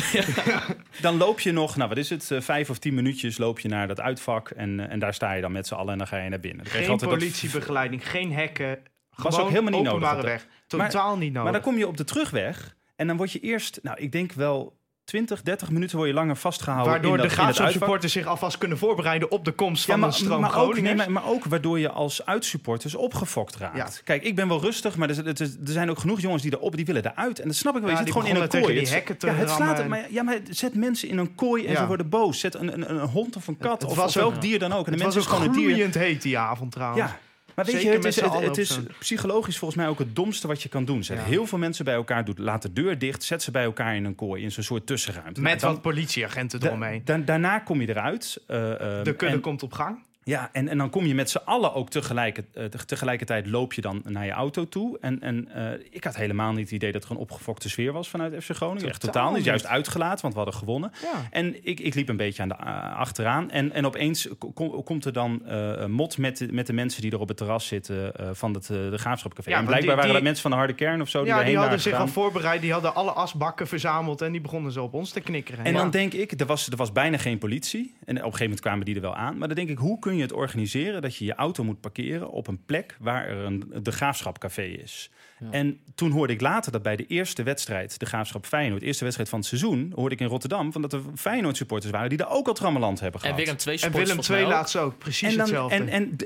[1.01, 3.69] Dan loop je nog, nou wat is het, eh, vijf of tien minuutjes loop je
[3.69, 4.51] naar dat uitvak.
[4.51, 6.41] En, eh, en daar sta je dan met z'n allen en dan ga je naar
[6.41, 6.65] binnen.
[6.65, 8.79] Dan Geen dat- politiebegeleiding, geen hekken.
[9.11, 10.47] Was gewoon ook helemaal niet nodig openbare op weg.
[10.67, 11.43] Totaal niet nodig.
[11.43, 14.33] Maar dan kom je op de terugweg en dan word je eerst, nou ik denk
[14.33, 14.76] wel
[15.07, 16.93] 20, 30 minuten word je langer vastgehouden.
[16.93, 17.71] Waardoor dat, de uitvak.
[17.71, 20.81] supporters zich alvast kunnen voorbereiden op de komst Ja, van maar, een stroom maar, ook,
[20.81, 23.77] nee, maar, maar ook waardoor je als uitsupporters opgefokt raakt.
[23.77, 23.89] Ja.
[24.05, 26.77] Kijk, ik ben wel rustig, maar er, er, er zijn ook genoeg jongens die erop,
[26.77, 27.41] die willen eruit.
[27.41, 27.91] En dat snap ik wel.
[27.91, 28.79] Ja, je zit gewoon in een kooi.
[28.79, 31.77] die hekken te ja, het slaat, maar, ja, maar zet mensen in een kooi en
[31.77, 32.41] ze worden boos.
[32.41, 34.73] Zet een, een, een hond of een kat Het of, was of welk dier dan
[34.73, 34.87] ook.
[34.87, 36.03] En de het mensen was ook gewoon een dier.
[36.03, 37.11] heet die avond trouwens.
[37.11, 37.19] Ja,
[37.57, 40.63] maar weet Zeker je, het is, het, is psychologisch volgens mij ook het domste wat
[40.63, 41.05] je kan doen.
[41.05, 41.25] Zet Ja.
[41.25, 44.05] heel veel mensen bij elkaar, doet, laat de deur dicht, zet ze bij elkaar in
[44.05, 45.41] een kooi, in zo'n soort tussenruimte.
[45.41, 47.01] Met Nou, dan- wat politieagenten da- eromheen.
[47.05, 48.41] da- daarna kom je eruit.
[48.47, 49.99] eh, ehm, De kudde en- komt op gang.
[50.27, 53.73] Ja, en, en dan kom je met z'n allen ook tegelijk, eh, te- tegelijkertijd loop
[53.73, 54.99] je dan naar je auto toe.
[55.01, 58.09] En, en eh, ik had helemaal niet het idee dat er een opgefokte sfeer was
[58.09, 58.89] vanuit FC Groningen.
[58.89, 59.45] Echt Totaal totaal niet.
[59.45, 60.93] Juist uitgelaten, want we hadden gewonnen.
[61.03, 61.29] Ja.
[61.31, 63.51] En ik, ik liep een beetje aan de, eh, achteraan.
[63.51, 65.43] En, en opeens ko- kom- komt er dan
[65.89, 68.93] mot met de, met de mensen die er op het terras zitten van het, de
[68.99, 69.51] Graafschapcafé.
[69.51, 71.29] Ja, en blijkbaar die- waren die- dat mensen van de harde kern of zo die
[71.29, 72.61] Ja, erheen die hadden zich al voorbereid.
[72.61, 75.65] Die hadden alle asbakken verzameld en die begonnen ze op ons te knikkeren.
[75.65, 75.79] En Ja.
[75.79, 77.95] dan denk ik, er was, er was bijna geen politie.
[78.05, 79.39] En op een gegeven moment kwamen die er wel aan.
[79.39, 82.31] Maar dan denk ik, hoe kun je het organiseren dat je je auto moet parkeren
[82.31, 85.11] op een plek waar er een de Graafschapcafé is?
[85.51, 89.03] En toen hoorde ik later dat bij de eerste wedstrijd, de Graafschap Feyenoord, de eerste
[89.03, 92.19] wedstrijd van het seizoen, hoorde ik in Rotterdam van dat er Feyenoord supporters waren die
[92.19, 93.41] daar ook al trammeland hebben En gehad.
[93.45, 94.55] Willem II En Willem volgens II mij ook.
[94.55, 94.99] laatst ook.
[94.99, 95.77] Precies En, dan, hetzelfde.
[95.77, 96.17] en, en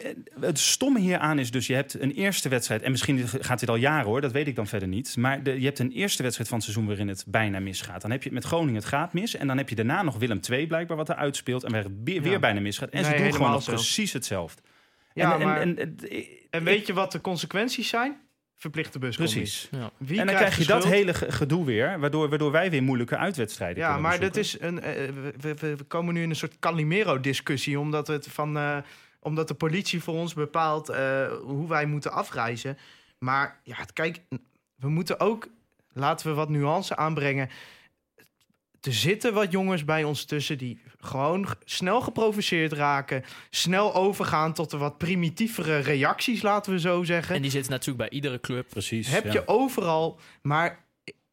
[0.41, 2.83] het stomme hieraan is dus, je hebt een eerste wedstrijd...
[2.83, 5.17] en misschien gaat dit al jaren hoor, dat weet ik dan verder niet...
[5.17, 8.03] maar de, je hebt een eerste wedstrijd van het seizoen waarin het bijna misgaat.
[8.03, 9.37] Dan heb je met Groningen het gaat mis...
[9.37, 11.65] en dan heb je daarna nog Willem II blijkbaar wat er uitspeelt...
[11.65, 12.39] en waar het weer, weer Ja.
[12.39, 12.89] bijna misgaat.
[12.91, 14.63] En ze doen gewoon nog precies hetzelfde.
[15.15, 15.97] ja, en, en- maar, en- en,
[16.51, 18.17] en- weet je wat de consequenties zijn?
[18.61, 19.41] Verplichte buscommissie.
[19.43, 19.69] Precies.
[19.71, 19.91] Ja.
[19.97, 21.99] Wie en dan krijg je dat hele ge- gedoe weer...
[22.01, 25.09] Waardoor, waardoor wij weer moeilijke uitwedstrijden Ja, kunnen maar dat is een, eh,
[25.39, 28.77] we, we- we komen nu in een soort Calimero-discussie, omdat, het van, eh,
[29.21, 32.79] omdat de politie voor ons bepaalt eh, hoe wij moeten afreizen.
[33.19, 34.21] Maar ja, het- kijk,
[34.77, 35.49] we moeten ook,
[35.93, 37.49] laten we wat nuance aanbrengen.
[38.81, 44.71] Er zitten wat jongens bij ons tussen die gewoon snel geprovoceerd raken, snel overgaan tot
[44.71, 47.35] de wat primitievere reacties, laten we zo zeggen.
[47.35, 48.69] En die zitten natuurlijk bij iedere club.
[48.69, 49.33] Precies, Heb ja.
[49.33, 50.19] je overal.
[50.43, 50.85] Maar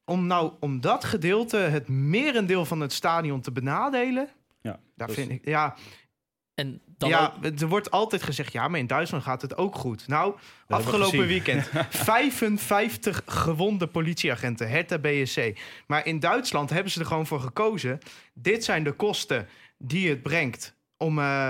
[0.06, 4.30] om nou om dat gedeelte, het merendeel van het stadion te benadelen.
[4.62, 5.46] Ja, Daar vind ik.
[5.46, 5.76] Ja,
[6.54, 8.52] En dan ja, ook- er wordt altijd gezegd.
[8.54, 10.08] Ja, maar in Duitsland gaat het ook goed.
[10.08, 10.36] Nou,
[10.68, 15.60] we afgelopen weekend 55 gewonde politieagenten, Hertha BSC.
[15.88, 18.00] Maar in Duitsland hebben ze er gewoon voor gekozen.
[18.34, 21.50] Dit zijn de kosten die het brengt om eh,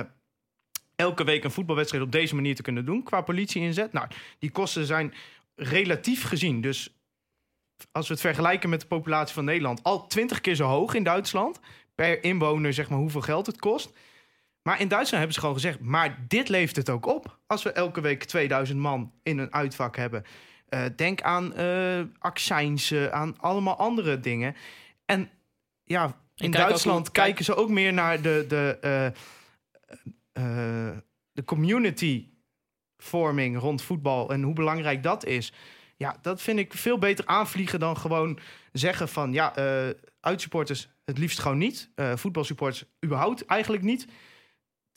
[0.96, 3.94] elke week een voetbalwedstrijd op deze manier te kunnen doen qua politie inzet.
[3.94, 4.08] Nou,
[4.40, 5.14] die kosten zijn
[5.56, 6.96] relatief gezien, dus
[7.92, 11.04] als we het vergelijken met de populatie van Nederland, al 20 keer zo hoog in
[11.04, 11.60] Duitsland.
[11.96, 13.94] Per inwoner, zeg maar, hoeveel geld het kost.
[14.68, 17.40] Maar in Duitsland hebben ze gewoon gezegd: maar dit levert het ook op.
[17.46, 20.24] Als we elke week 2000 man in een uitvak hebben.
[20.70, 24.56] Eh, denk aan eh accijnsen, aan allemaal andere dingen.
[25.06, 25.30] En
[25.84, 26.06] ja,
[26.36, 28.78] in kijk ook Duitsland kijk- kijken ze ook meer naar de, de,
[30.34, 30.98] eh,
[31.32, 32.28] de community
[32.98, 35.54] vorming rond voetbal en hoe belangrijk dat is.
[35.98, 38.40] Ja, dat vind ik veel beter aanvliegen dan gewoon
[38.72, 39.54] zeggen van ja,
[40.20, 41.90] uitsupporters het liefst gewoon niet.
[42.16, 44.08] Voetbalsupporters überhaupt eigenlijk niet.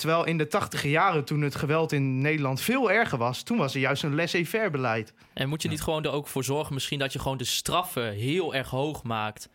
[0.00, 3.74] Terwijl in de tachtige jaren, toen het geweld in Nederland veel erger was, toen was
[3.74, 5.14] er juist een laissez-faire beleid.
[5.32, 8.12] En moet je niet gewoon er ook voor zorgen, misschien dat je gewoon de straffen
[8.12, 9.48] heel erg hoog maakt,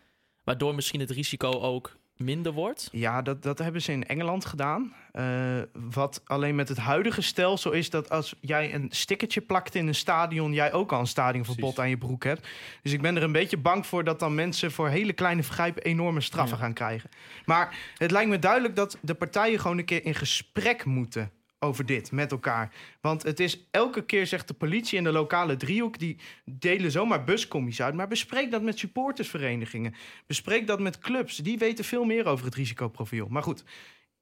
[0.44, 2.90] waardoor misschien het risico ook minder wordt?
[2.92, 4.94] Ja, dat, dat hebben ze in Engeland gedaan.
[5.12, 9.88] Eh, wat alleen met het huidige stelsel is dat als jij een stickertje plakt in
[9.88, 11.80] een stadion, jij ook al een stadionverbod Precies.
[11.80, 12.48] aan je broek hebt.
[12.82, 15.84] Dus ik ben er een beetje bang voor dat dan mensen voor hele kleine vergrijpen
[15.84, 16.64] enorme straffen Ja.
[16.64, 17.10] gaan krijgen.
[17.46, 21.32] Maar het lijkt me duidelijk dat de partijen gewoon een keer in gesprek moeten
[21.66, 22.74] over dit met elkaar.
[23.02, 27.24] Want het is elke keer, zegt de politie en de lokale driehoek, die delen zomaar
[27.24, 27.94] buscommies uit.
[27.94, 29.96] Maar bespreek dat met supportersverenigingen.
[30.28, 31.38] Bespreek dat met clubs.
[31.38, 33.28] Die weten veel meer over het risicoprofiel.
[33.30, 33.64] Maar goed,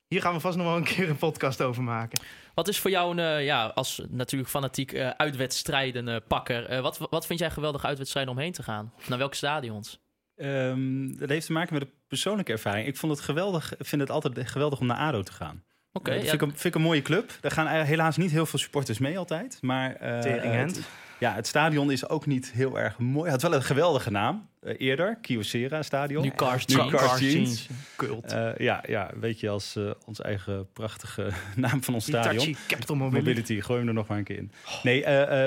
[0.07, 2.21] hier gaan we vast nog wel een keer een podcast over maken.
[2.53, 6.81] Wat is voor jou, een, eh, ja, als natuurlijk fanatiek eh, uitwedstrijden eh, pakker, eh,
[6.81, 8.93] wat, wat vind jij geweldige uitwedstrijden om heen te gaan?
[8.97, 10.01] Of naar welke stadions?
[10.35, 12.87] Ehm, dat heeft te maken met een persoonlijke ervaring.
[12.87, 15.63] Ik vond het geweldig, vind het altijd geweldig om naar ADO te gaan.
[15.93, 17.31] Oké, Eh, dat ja, vind, ik een, vind ik een mooie club.
[17.41, 19.57] Daar gaan helaas niet heel veel supporters mee altijd.
[19.61, 20.79] Maar eh, Teringhand.
[21.19, 23.31] Ja, het stadion is ook niet heel erg mooi.
[23.31, 25.17] Het had wel een geweldige naam eh, eerder.
[25.21, 26.23] Kyocera Stadion.
[26.23, 26.91] nu Cars Jeans.
[26.91, 27.67] Cars Jeans.
[27.95, 28.31] Kult.
[28.31, 32.55] Eh, ja, ja, een beetje als eh ons eigen prachtige naam van ons stadion.
[32.67, 33.27] Capital Mobility.
[33.27, 34.51] Mobility, gooi hem er nog maar een keer in.
[34.83, 35.03] Nee,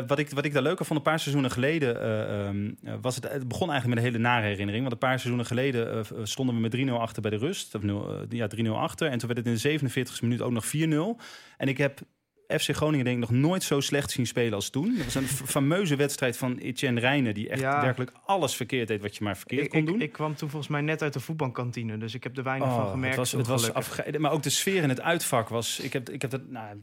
[0.07, 3.15] wat, ik, wat ik daar leuker vond, een paar seizoenen geleden eh, ehm, eh, was
[3.15, 3.29] het.
[3.33, 4.81] Het begon eigenlijk met een hele nare herinnering.
[4.81, 7.75] Want een paar seizoenen geleden stonden we met 3-0 achter bij de rust.
[7.75, 7.83] Of,
[8.29, 9.11] ja, 3-0 achter.
[9.11, 11.23] En toen werd het in de 47 e minuut ook nog 4-0.
[11.57, 12.01] En ik heb
[12.49, 14.95] FC Groningen denk ik nog nooit zo slecht zien spelen als toen.
[14.97, 17.35] Dat was een fameuze wedstrijd van Etienne Rijnen...
[17.35, 17.81] die echt Ja.
[17.83, 20.01] werkelijk alles verkeerd deed wat je maar verkeerd Ik, kon ik, doen.
[20.01, 22.75] ik kwam toen volgens mij net uit de voetbalkantine, dus ik heb er weinig Oh,
[22.77, 23.17] van gemerkt.
[23.17, 25.81] Het was, het was afge- maar ook de sfeer in het uitvak was.
[25.81, 26.49] Ik heb, ik heb dat.
[26.51, 26.83] Nou,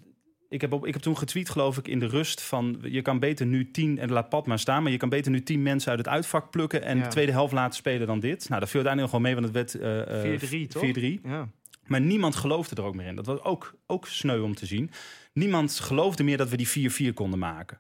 [0.49, 2.77] ik heb, op, ik heb toen getweet, geloof ik, in de rust van...
[2.81, 4.83] je kan beter nu tien, en laat pad maar staan...
[4.83, 6.81] maar je kan beter nu tien mensen uit het uitvak plukken...
[6.83, 7.03] en Ja.
[7.03, 8.49] de tweede helft laten spelen dan dit.
[8.49, 9.83] Nou, dat viel uiteindelijk gewoon mee, want het werd...
[10.11, 10.83] eh, eh, 4-3, toch?
[10.83, 11.21] 4-3.
[11.23, 11.49] Ja.
[11.85, 13.15] Maar niemand geloofde er ook meer in.
[13.15, 14.91] Dat was ook, ook sneu om te zien.
[15.33, 17.79] Niemand geloofde meer dat we die 4-4 konden maken.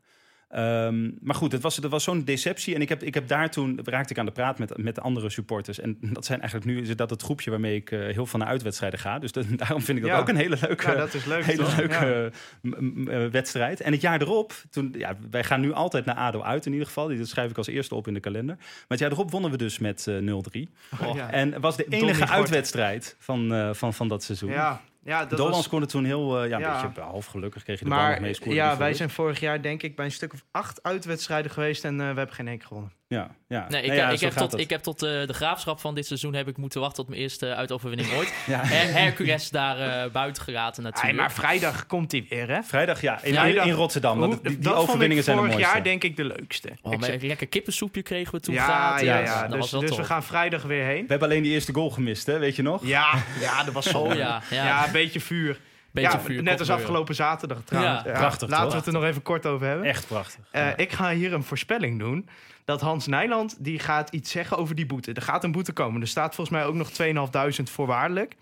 [0.53, 2.75] Ehm, maar goed, het was, was zo'n deceptie.
[2.75, 5.01] En ik heb, ik heb daar toen raakte ik aan de praat met, met de
[5.01, 5.79] andere supporters.
[5.79, 8.47] En dat zijn eigenlijk nu is dat het groepje waarmee ik eh, heel veel naar
[8.47, 9.19] uitwedstrijden ga.
[9.19, 10.19] Dus dat- daarom vind ik dat Ja.
[10.19, 11.43] ook een hele leuke, Ja, dat is leuk.
[11.45, 11.77] hele toch?
[11.77, 12.31] leuke
[13.11, 13.81] eh, wedstrijd.
[13.81, 16.87] En het jaar erop, toen, ja, wij gaan nu altijd naar ADO uit in ieder
[16.87, 17.07] geval.
[17.07, 18.55] Die- Dat schrijf ik als eerste op in de kalender.
[18.55, 20.69] Maar het jaar erop wonnen we dus met eh 0-3.
[21.01, 21.13] Ja.
[21.15, 21.31] Ja.
[21.31, 24.51] En was de enige uitwedstrijd van, van, van dat seizoen.
[24.51, 25.63] Ja, ja, dat Dolan was...
[25.63, 27.63] scoorde toen heel, eh, ja, een beetje half gelukkig.
[27.63, 28.53] Kreeg je de bal nog Maar mee.
[28.53, 31.93] ja, wij zijn vorig jaar denk ik bij een stuk of acht uitwedstrijden geweest en
[31.93, 32.91] eh, we hebben geen één gewonnen.
[33.13, 33.65] Ja, ja.
[33.69, 34.59] Nee, ik, ja, ik, heb tot, dat.
[34.59, 37.21] ik heb tot eh, de graafschap van dit seizoen heb ik moeten wachten tot mijn
[37.21, 38.33] eerste uitoverwinning ooit.
[38.47, 38.59] Ja.
[38.63, 41.19] Her Hercules daar eh, buiten gelaten Ay, natuurlijk.
[41.19, 42.63] maar vrijdag komt hij weer, hè?
[42.63, 43.65] Vrijdag, ja, in, Vrijdag.
[43.65, 44.17] in Rotterdam.
[44.23, 45.75] Hoe- die die dat vond ik overwinningen zijn de vorig mooiste.
[45.75, 46.69] jaar denk ik de leukste.
[46.81, 49.07] Oh, maar een lekker kippensoepje kregen we toen ja, gratis.
[49.07, 49.57] ja, Dat ja.
[49.57, 51.01] was Dus, dus we gaan vrijdag weer heen.
[51.01, 52.39] We hebben alleen die eerste goal gemist, hè?
[52.39, 52.85] weet je nog?
[52.85, 53.99] Ja, ja, dat was zo.
[53.99, 54.65] Oh ja, ja.
[54.65, 54.85] ja.
[54.85, 55.59] een beetje vuur.
[55.93, 58.03] Beetje ja, net als afgelopen zaterdag trouwens.
[58.03, 58.71] Ja, prachtig, Laten toch?
[58.71, 59.85] we het er nog even kort over hebben.
[59.85, 60.39] Echt prachtig.
[60.51, 60.67] Eh.
[60.75, 62.29] Ik ga hier een voorspelling doen.
[62.65, 65.13] Dat Hans Nijland die gaat iets zeggen over die boete.
[65.13, 66.01] Er gaat een boete komen.
[66.01, 68.35] Er staat volgens mij ook nog 2.500 voorwaardelijk.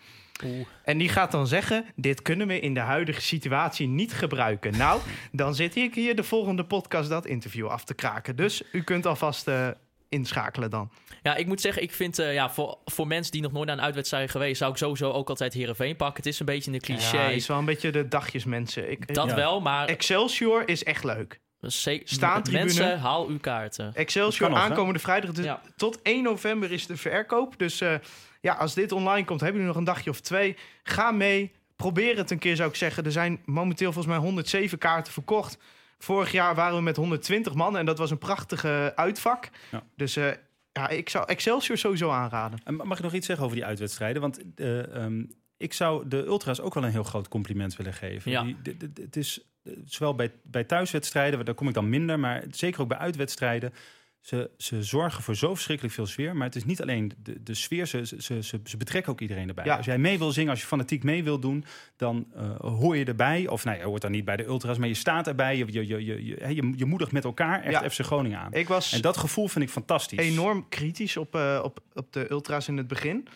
[0.43, 0.65] Oeh.
[0.83, 4.77] En die gaat dan zeggen: Dit kunnen we in de huidige situatie niet gebruiken.
[4.77, 8.35] Nou, dan zit ik hier de volgende podcast dat interview af te kraken.
[8.35, 9.67] Dus u kunt alvast eh,
[10.12, 10.91] inschakelen dan.
[11.24, 13.78] Ja, ik moet zeggen, ik vind eh, ja, voor, voor mensen die nog nooit naar
[13.78, 16.24] een uitwedstrijd zijn geweest, zou ik sowieso ook altijd Herenveen pakken.
[16.24, 17.18] Het is een beetje een cliché.
[17.18, 18.91] Ja, is wel een beetje de dagjes mensen.
[18.91, 19.36] Ik, dat Ja.
[19.36, 21.39] wel, maar Excelsior is echt leuk.
[21.68, 22.64] ze- Staantribune.
[22.66, 23.91] mensen, haal uw kaarten.
[23.93, 24.55] Excelsior hè?
[24.55, 25.32] aankomende vrijdag.
[25.32, 25.62] Dus Ja.
[25.76, 27.53] Tot 1 november is de verkoop.
[27.57, 27.93] Dus eh,
[28.41, 30.55] ja, als dit online komt, hebben jullie nog een dagje of twee.
[30.84, 31.51] Ga mee.
[31.76, 33.05] Probeer het een keer, zou ik zeggen.
[33.05, 35.57] Er zijn momenteel volgens mij 107 kaarten verkocht.
[36.03, 39.49] Vorig jaar waren we met 120 man en dat was een prachtige uitvak.
[39.71, 39.83] Ja.
[39.95, 40.31] Dus eh,
[40.71, 42.59] ja, ik zou Excelsior sowieso aanraden.
[42.63, 44.21] En Mag ik nog iets zeggen over die uitwedstrijden?
[44.21, 45.23] Want eh, ehm,
[45.57, 48.31] ik zou de Ultras ook wel een heel groot compliment willen geven.
[48.31, 48.43] Ja.
[48.63, 52.81] Die, het is eh, zowel bij, bij thuiswedstrijden, daar kom ik dan minder, maar zeker
[52.81, 53.73] ook bij uitwedstrijden.
[54.22, 56.36] Ze, ze zorgen voor zo verschrikkelijk veel sfeer.
[56.36, 59.47] Maar het is niet alleen de, de sfeer, ze, ze, ze, ze betrekken ook iedereen
[59.47, 59.65] erbij.
[59.65, 59.76] Ja.
[59.78, 61.65] Als jij mee wil zingen, als je fanatiek mee wil doen,
[61.95, 63.47] dan eh, hoor je erbij.
[63.47, 65.57] Of nou, je hoort dan niet bij de ultras, maar je staat erbij.
[65.57, 67.89] Je, je, je, je, je, je, je moedigt met elkaar echt Ja.
[67.89, 68.53] FC Groningen aan.
[68.53, 70.19] Ik was En dat gevoel vind ik fantastisch.
[70.19, 73.28] enorm kritisch op, eh, op, op de ultras in het begin.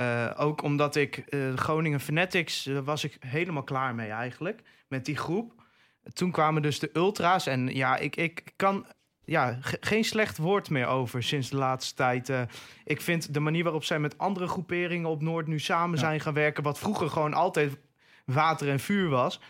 [0.00, 4.62] Eh, ook omdat ik eh, Groningen Fanatics eh, was ik helemaal klaar mee eigenlijk.
[4.88, 5.52] Met die groep.
[6.12, 7.46] Toen kwamen dus de ultras.
[7.46, 8.86] En ja, ik, ik kan
[9.30, 12.28] ja, ge- geen slecht woord meer over sinds de laatste tijd.
[12.28, 12.40] Eh,
[12.84, 16.00] ik vind de manier waarop zij met andere groeperingen op Noord nu samen Ja.
[16.04, 16.62] zijn gaan werken.
[16.62, 17.76] Wat vroeger gewoon altijd
[18.24, 19.40] water en vuur was.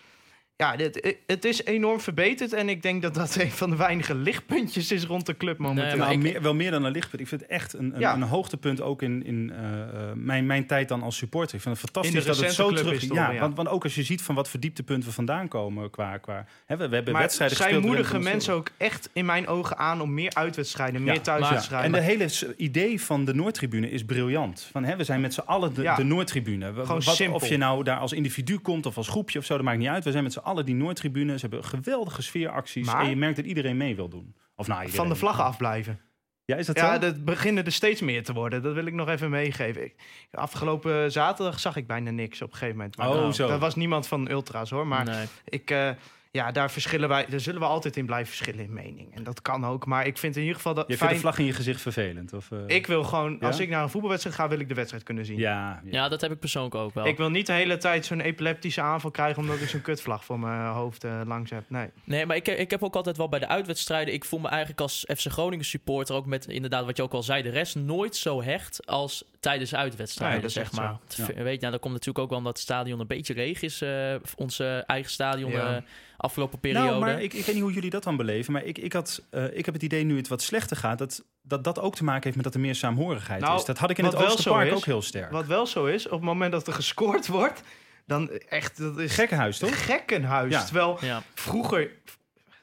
[0.60, 2.52] Ja, dit, het is enorm verbeterd.
[2.52, 5.86] En ik denk dat dat een van de weinige lichtpuntjes is rond de club momenteel.
[5.86, 7.22] Nee, maar ik- meer, wel meer dan een lichtpunt.
[7.22, 8.14] Ik vind het echt een, een, Ja.
[8.14, 11.54] een hoogtepunt ook in, in eh, eh, mijn, mijn tijd dan als supporter.
[11.56, 13.40] Ik vind het fantastisch dat het zo terug clubhistorie, ja, ja.
[13.40, 16.16] Want, want ook als je ziet van wat voor dieptepunten we vandaan komen qua...
[16.18, 17.86] qua hè, we, we hebben Maar wedstrijden zij gespeeld...
[17.88, 21.86] moedigen mensen ook echt in mijn ogen aan om meer uitwedstrijden, Ja, meer thuiswedstrijden.
[21.94, 24.68] En de hele idee van de Noordtribune is briljant.
[24.72, 25.94] Van, hè, we zijn met z'n allen de, Ja.
[25.94, 26.72] de Noordtribune.
[26.72, 27.36] We- Gewoon wat, simpel.
[27.36, 29.88] of je nou daar als individu komt of als groepje of zo, dat maakt niet
[29.88, 30.04] uit.
[30.04, 31.34] We zijn met z'n allen die Noordtribune.
[31.38, 32.86] Ze hebben geweldige sfeeracties.
[32.86, 34.34] Maar- en je merkt dat iedereen mee wil doen.
[34.56, 35.08] Of nou, van iedereen.
[35.12, 36.00] de vlaggen afblijven.
[36.44, 36.98] Ja, is dat Ja, zo?
[37.00, 38.62] dat beginnen er steeds meer te worden.
[38.62, 39.84] Dat wil ik nog even meegeven.
[39.84, 39.94] Ik-
[40.30, 42.96] Afgelopen zaterdag zag ik bijna niks op een gegeven moment.
[42.96, 43.48] Maar Oh, nou, zo.
[43.48, 44.86] Dat was niemand van Ultra's hoor.
[44.86, 45.26] Maar Nee.
[45.44, 45.90] ik, eh,
[46.32, 47.26] ja, daar verschillen wij.
[47.28, 49.14] Daar zullen we altijd in blijven verschillen in mening.
[49.16, 49.86] En dat kan ook.
[49.86, 52.32] Maar ik vind in ieder geval dat Je vindt de vlag in je gezicht vervelend?
[52.32, 52.58] Of, eh?
[52.66, 53.46] Ik wil gewoon, Ja?
[53.46, 55.38] als ik naar een voetbalwedstrijd ga, wil ik de wedstrijd kunnen zien.
[55.38, 55.90] Ja, ja.
[55.90, 57.06] Ja, dat heb ik persoonlijk ook wel.
[57.06, 60.38] Ik wil niet de hele tijd zo'n epileptische aanval krijgen omdat ik zo'n kutvlag voor
[60.38, 61.64] mijn hoofd eh, langs heb.
[61.68, 61.88] Nee.
[62.04, 64.14] Nee, maar ik, ik heb ook altijd wel bij de uitwedstrijden.
[64.14, 67.22] Ik voel me eigenlijk als FC Groningen supporter, ook met inderdaad wat je ook al
[67.22, 70.50] zei, de rest nooit zo hecht als tijdens uitwedstrijden.
[70.50, 70.98] Zeg maar.
[71.16, 73.80] Weet je, nou, dat komt natuurlijk ook wel omdat het stadion een beetje leeg is.
[73.82, 75.76] eh, onze eigen stadion Ja.
[75.76, 75.82] eh,
[76.16, 76.86] afgelopen periode.
[76.88, 78.52] Nou, maar ik, ik weet niet hoe jullie dat dan beleven.
[78.52, 80.98] Maar ik, ik, had, eh, ik heb het idee nu het wat slechter gaat...
[80.98, 83.64] dat dat, dat ook te maken heeft met dat er meer saamhorigheid Nou, is.
[83.64, 85.30] Dat had ik in het Oosterpark is, ook heel sterk.
[85.30, 87.62] Wat wel zo is, op het moment dat er gescoord wordt,
[88.06, 89.84] dan echt, dat is Gekkenhuis, toch?
[89.84, 90.52] gekkenhuis.
[90.52, 90.64] Ja.
[90.64, 91.22] Terwijl ja.
[91.34, 91.90] vroeger,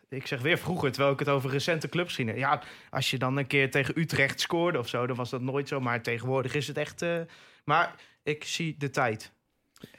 [0.09, 2.37] ik zeg weer vroeger, terwijl ik het over recente clubs ging.
[2.37, 5.67] Ja, als je dan een keer tegen Utrecht scoorde of zo, dan was dat nooit
[5.67, 5.79] zo.
[5.79, 7.01] Maar tegenwoordig is het echt.
[7.01, 7.15] eh,
[7.65, 9.31] maar ik zie de tijd.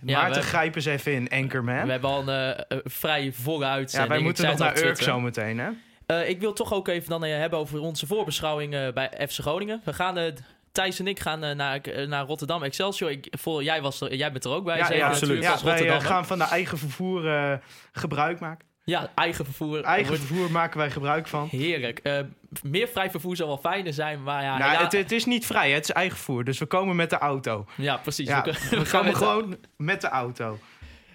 [0.03, 1.85] Ja, Maarten, we- grijp eens even in, Anchorman.
[1.85, 4.13] We hebben al een eh, eh, vrij volle ja, uitzending.
[4.13, 5.71] wij moeten nog naar Urk zo meteen, hè?
[6.07, 9.39] Eh, ik wil toch ook even dan eh, hebben over onze voorbeschouwing eh, bij FC
[9.41, 9.81] Groningen.
[9.85, 10.33] We gaan, eh,
[10.73, 13.11] Thijs en ik gaan eh, naar, eh, naar Rotterdam Excelsior.
[13.11, 15.43] Ik, voor, jij, was er, jij bent er ook bij, ja, ja, absoluut.
[15.43, 17.53] Ja, wij eh, gaan van de eigen vervoer eh,
[17.93, 18.68] gebruik maken.
[18.89, 19.83] Ja, eigen vervoer.
[19.83, 21.49] Eigen wordt vervoer maken wij gebruik van.
[21.51, 21.99] Heerlijk.
[21.99, 22.21] Eh,
[22.63, 24.59] meer vrij vervoer zou wel fijner zijn, maar ja...
[24.59, 26.45] nou, ja, het, het is niet vrij, het is eigen vervoer.
[26.45, 27.67] Dus we komen met de auto.
[27.77, 28.29] ja, precies.
[28.29, 30.59] Ja, we, we we gaan de- gewoon met de auto.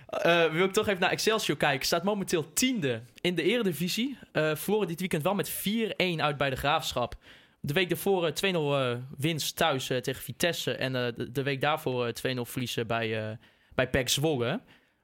[0.07, 1.86] Eh, wil ik toch even naar Excelsior kijken.
[1.86, 4.17] Staat momenteel tiende in de eredivisie.
[4.32, 5.55] Eh verloren dit weekend wel met 4-1
[6.17, 7.15] uit bij de Graafschap.
[7.59, 10.76] De week daarvoor eh, 2-0 eh, winst thuis eh, tegen Vitesse.
[10.76, 13.38] En eh, de, de week daarvoor eh, 2-0 verliezen bij, eh
[13.76, 14.59] bij PEC Zwolle.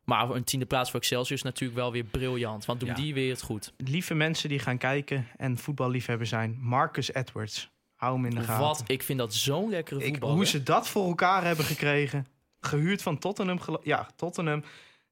[0.10, 2.66] Maar een tiende plaats voor Excelsior is natuurlijk wel weer briljant.
[2.66, 2.95] Want doen Ja.
[2.95, 3.74] die weer het goed.
[3.78, 6.57] Lieve mensen die gaan kijken en voetballiefhebber zijn.
[6.60, 7.70] Marcus Edwards.
[7.95, 8.64] Hou hem in de gaten.
[8.64, 8.84] Wat?
[8.88, 10.34] Ik vind dat zo'n lekkere voetbal.
[10.34, 12.28] hoe ze dat voor elkaar hebben gekregen.
[12.60, 13.60] Gehuurd van Tottenham.
[13.84, 14.64] Ja, Tottenham.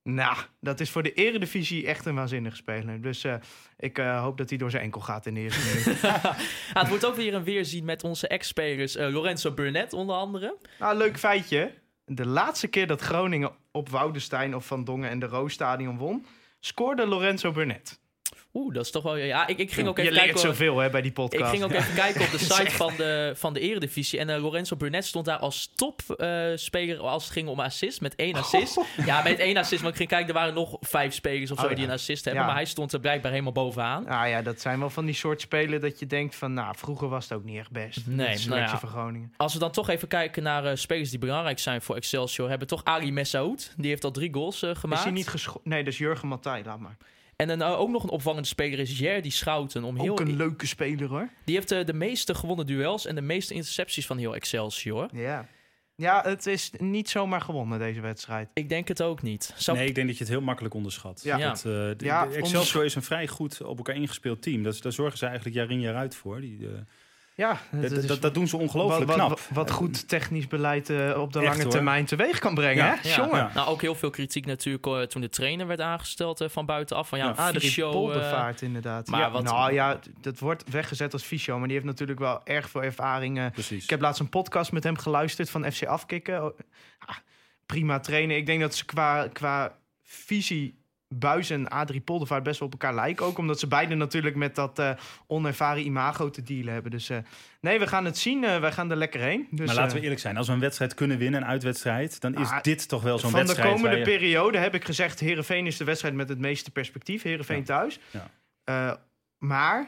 [0.04, 3.02] Nou, dat is voor de eredivisie echt een waanzinnige speler.
[3.02, 3.36] Dus eh,
[3.78, 6.02] ik eh, hoop dat hij door zijn enkel gaat in de eerste minuut.
[6.80, 8.96] het wordt ook weer een weerzien met onze ex-spelers.
[8.96, 10.58] eh, Lorenzo Burnett onder andere.
[10.80, 11.74] nou, leuk feitje.
[12.10, 16.26] De laatste keer dat Groningen op Woudenstein of Van Dongen en de Roosstadion won...
[16.60, 18.00] scoorde Lorenzo Burnett.
[18.58, 19.16] Oeh, dat is toch wel...
[19.16, 20.42] Ja, ik, ik ging ook Je even leert kijken...
[20.42, 21.44] zoveel hè, bij die podcast.
[21.44, 24.20] Ik ging ook even kijken op de site van de, van de Eredivisie.
[24.20, 28.02] En eh, Lorenzo Burnett stond daar als topspeler als het ging om assist.
[28.02, 28.80] Met één assist.
[29.06, 29.82] Ja, met één assist.
[29.82, 31.76] Maar ik ging kijken, er waren nog vijf spelers of zo Oh, ja.
[31.76, 32.42] die een assist hebben.
[32.42, 32.48] Ja.
[32.48, 34.04] Maar hij stond er blijkbaar helemaal bovenaan.
[34.04, 36.54] Nou ja, dat zijn wel van die soort spelen dat je denkt van...
[36.54, 38.08] nou, vroeger was het ook niet echt best.
[38.08, 38.80] Nee, nou ja.
[38.80, 39.34] van Groningen.
[39.38, 42.50] Als we dan toch even kijken naar eh, spelers die belangrijk zijn voor Excelsior...
[42.50, 43.74] hebben we toch Ali Messaoud.
[43.78, 45.00] Die heeft al drie goals eh, gemaakt.
[45.00, 46.98] Is hij niet gescho- Nee, dat is Jurgen Matthij, laat maar.
[47.38, 49.84] En dan ook nog een opvallende speler is Jerdy Schouten.
[49.84, 51.30] Om heel, Ook een leuke speler hoor.
[51.46, 55.10] Die heeft eh, de meeste gewonnen duels en de meeste intercepties van heel Excelsior.
[55.12, 55.48] Ja.
[55.96, 58.50] Ja, het is niet zomaar gewonnen deze wedstrijd.
[58.54, 59.54] Ik denk het ook niet.
[59.56, 61.22] Zou Nee, ik denk dat je het heel makkelijk onderschat.
[61.24, 61.38] Ja.
[61.38, 64.64] Dat, eh, de- Ja, de Excelsior is een vrij goed op elkaar ingespeeld team.
[64.64, 66.42] Dat, daar zorgen ze eigenlijk jaar in jaar uit voor.
[66.42, 66.74] Die, eh,
[67.38, 69.30] Ja, dat, dat, dat doen ze ongelooflijk wat, knap.
[69.30, 71.72] Wat, wat goed technisch beleid eh, op de Echt, lange hoor.
[71.72, 72.86] termijn teweeg kan brengen.
[72.86, 72.98] Ja.
[73.02, 73.10] hè?
[73.10, 73.16] Ja.
[73.16, 73.38] Jongen.
[73.38, 73.52] Ja.
[73.54, 77.10] Nou, ook heel veel kritiek natuurlijk eh, toen de trainer werd aangesteld eh, van buitenaf.
[77.10, 77.52] Van ja, Ja.
[77.52, 79.08] fysio, Poldervaart inderdaad.
[79.08, 82.42] maar ja, wat- Nou ja, dat wordt weggezet als fysio, maar die heeft natuurlijk wel
[82.44, 83.52] erg veel ervaring.
[83.52, 83.84] Precies.
[83.84, 86.44] Ik heb laatst een podcast met hem geluisterd van FC Afkikken.
[86.46, 86.60] Oh,
[87.00, 87.16] ah,
[87.66, 88.38] prima trainen.
[88.38, 90.86] Ik denk dat ze qua, qua visie
[91.16, 93.26] Buis en Adrie Poldervaart best wel op elkaar lijken.
[93.26, 94.92] Ook omdat ze beiden natuurlijk met dat eh,
[95.28, 96.92] onervaren imago te dealen hebben.
[96.92, 97.18] Dus eh,
[97.62, 98.44] nee, we gaan het zien.
[98.44, 99.48] Eh, wij gaan er lekker heen.
[99.52, 100.38] Dus, maar laten we eerlijk zijn.
[100.38, 102.22] Als we een wedstrijd kunnen winnen, een uitwedstrijd...
[102.22, 104.86] dan is Ah, dit toch wel zo'n van de wedstrijd komende je- periode heb ik
[104.86, 105.20] gezegd...
[105.20, 107.22] Herenveen is de wedstrijd met het meeste perspectief.
[107.24, 107.64] Herenveen Ja.
[107.64, 108.00] thuis.
[108.66, 109.00] Ja.
[109.38, 109.88] Maar,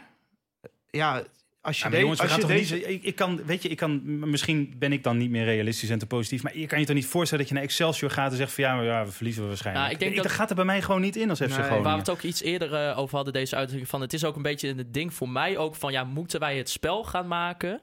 [0.90, 1.24] ja,
[1.62, 2.76] als je, Ja, jongens, als je deze...
[2.76, 5.90] niet, ik, ik kan, weet je, ik kan, misschien ben ik dan niet meer realistisch
[5.90, 8.32] en te positief, maar je kan je toch niet voorstellen dat je naar Excelsior gaat
[8.32, 9.86] en zegt van ja, maar ja we verliezen we waarschijnlijk.
[9.88, 11.54] Ja, ik denk dat- dat gaat er bij mij gewoon niet in als FC Nee,
[11.58, 11.84] Groningen.
[11.84, 14.02] Waar we het ook iets eerder eh, over hadden, deze uitdrukking van...
[14.02, 15.92] het is ook een beetje het ding voor mij ook van...
[15.92, 17.82] ja, moeten wij het spel gaan maken?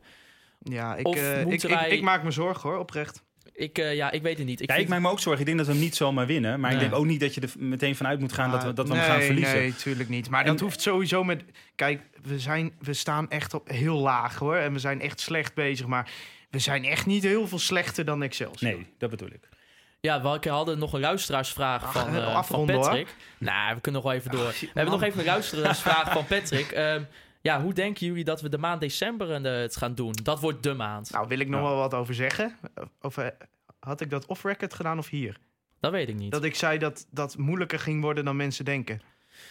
[0.62, 3.22] Ja, ik, eh, ik, ik maak me zorgen hoor, oprecht.
[3.56, 4.60] Ik, eh, ja, ik weet het niet.
[4.60, 5.40] Ik ja, vind- ik maak me ook zorgen.
[5.40, 6.60] Ik denk dat we hem niet zomaar winnen.
[6.60, 8.88] Maar ik denk ook niet dat je er meteen vanuit moet gaan dat we, dat
[8.88, 9.54] we nee, hem gaan verliezen.
[9.58, 10.30] Nee, tuurlijk niet.
[10.30, 11.44] Maar En- dat hoeft sowieso met...
[11.74, 14.56] Kijk, we, zijn, we staan echt op heel laag hoor.
[14.56, 15.86] En we zijn echt slecht bezig.
[15.86, 16.10] Maar
[16.50, 18.72] we zijn echt niet heel veel slechter dan Excelsior.
[18.72, 19.48] Nee, dat bedoel ik.
[20.00, 22.66] Ja, we hadden nog een luisteraarsvraag Ach, van, eh, eh, van.
[22.66, 23.14] Patrick.
[23.38, 24.46] Nou, we kunnen nog wel even door.
[24.46, 26.70] Ach, we hebben nog even een luisteraarsvraag van Patrick.
[26.76, 27.02] Ehm,
[27.46, 30.12] ja, hoe denken jullie dat we de maand december eh, het gaan doen?
[30.22, 31.10] Dat wordt de maand.
[31.10, 31.66] Nou, wil ik nog Ja.
[31.66, 32.56] wel wat over zeggen.
[33.00, 33.26] Of, eh,
[33.78, 35.36] had ik dat off-record gedaan of hier?
[35.80, 36.32] Dat weet ik niet.
[36.32, 39.00] Dat ik zei dat dat moeilijker ging worden dan mensen denken.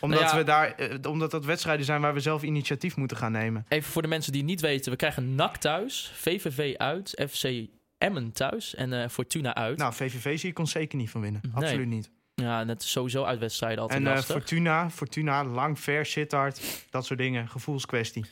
[0.01, 0.37] Omdat, Nou ja.
[0.39, 3.65] we daar, eh, omdat dat wedstrijden zijn waar we zelf initiatief moeten gaan nemen.
[3.67, 4.91] Even voor de mensen die het niet weten.
[4.91, 7.67] We krijgen NAC thuis, VVV uit, FC
[7.97, 9.77] Emmen thuis en eh, Fortuna uit.
[9.77, 11.41] Nou, VVV zie ik ons zeker niet van winnen.
[11.43, 11.63] Nee.
[11.63, 12.11] Absoluut niet.
[12.36, 14.36] Ja, net sowieso uitwedstrijden altijd En eh, lastig.
[14.36, 17.49] Fortuna, Fortuna, lang, ver, Sittard, dat soort dingen.
[17.49, 18.25] Gevoelskwestie.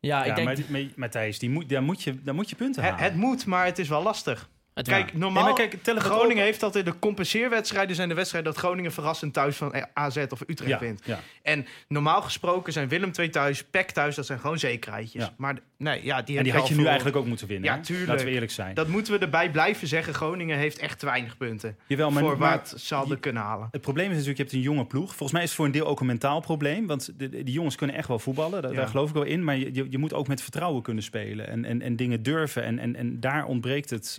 [0.00, 0.68] ja, ik ja, denk...
[0.68, 3.06] maar, maar Matthijs, die moet, daar, moet je, daar moet je punten Het, halen.
[3.06, 4.48] het moet, maar het is wel lastig.
[4.74, 5.44] Het, Kijk, normaal...
[5.56, 9.72] Nee, kijk, Groningen heeft altijd de compenseerwedstrijden zijn de wedstrijden dat Groningen verrassend thuis van
[9.72, 11.02] eh, AZ of Utrecht ja, wint.
[11.04, 11.20] ja.
[11.42, 15.22] En normaal gesproken zijn Willem II thuis, PEC thuis, dat zijn gewoon zekerheidjes.
[15.22, 15.34] Ja.
[15.36, 17.74] Maar nee, ja, die, En die had je nu eigenlijk ook moeten winnen.
[17.74, 18.08] Ja, tuurlijk.
[18.08, 18.74] Laten we eerlijk zijn.
[18.74, 20.14] Dat moeten we erbij blijven zeggen.
[20.14, 21.76] Groningen heeft echt te weinig punten.
[21.86, 23.68] Jawel, maar, voor maar wat ze hadden kunnen halen.
[23.70, 25.08] het probleem is natuurlijk, je hebt een jonge ploeg.
[25.08, 26.86] Volgens mij is het voor een deel ook een mentaal probleem.
[26.86, 28.62] Want de, die jongens kunnen echt wel voetballen.
[28.62, 29.44] Daar, geloof ik wel in.
[29.44, 31.48] Maar je, je, moet ook met vertrouwen kunnen spelen.
[31.48, 32.62] En, en, en dingen durven.
[32.64, 34.18] En, en, en daar ontbreekt het.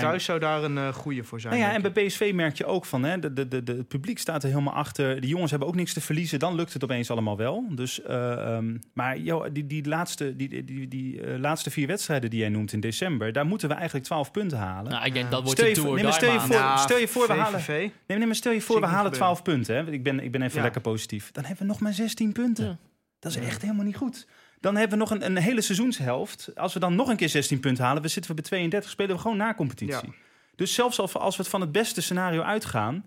[0.00, 1.54] Thuis zou daar een eh goede voor zijn.
[1.54, 3.88] Nou ja, en bij PSV merk je ook van, hè, de, de, de, de- het
[3.88, 5.20] publiek staat er helemaal achter.
[5.20, 6.38] De jongens hebben ook niks te verliezen.
[6.38, 7.64] Dan lukt het opeens allemaal wel.
[7.70, 11.86] Dus, eh, ehm, maar joh, die, die, laatste, die, die, die, die, eh, laatste vier
[11.86, 14.92] wedstrijden die jij noemt in december, daar moeten we eigenlijk 12 punten halen.
[14.92, 16.98] nou, ik denk dat wordt Stel je voor- tour nee, maar stel je voor- stel
[16.98, 19.74] je voor, we halen- Nee, nee, maar stel je voor, we halen 12 punten.
[19.76, 19.90] Hè.
[19.92, 20.62] Ik ben, ik ben even Ja.
[20.62, 21.30] lekker positief.
[21.32, 22.64] Dan hebben we nog maar 16 punten.
[22.64, 22.76] Ja.
[23.18, 24.26] Dat is echt helemaal niet goed.
[24.64, 26.50] Dan hebben we nog een, een hele seizoenshelft.
[26.54, 29.16] Als we dan nog een keer 16 punten halen, we zitten we bij 32, spelen
[29.16, 30.06] we gewoon na competitie.
[30.08, 30.14] Ja.
[30.56, 33.06] Dus zelfs als we, als we het van het beste scenario uitgaan,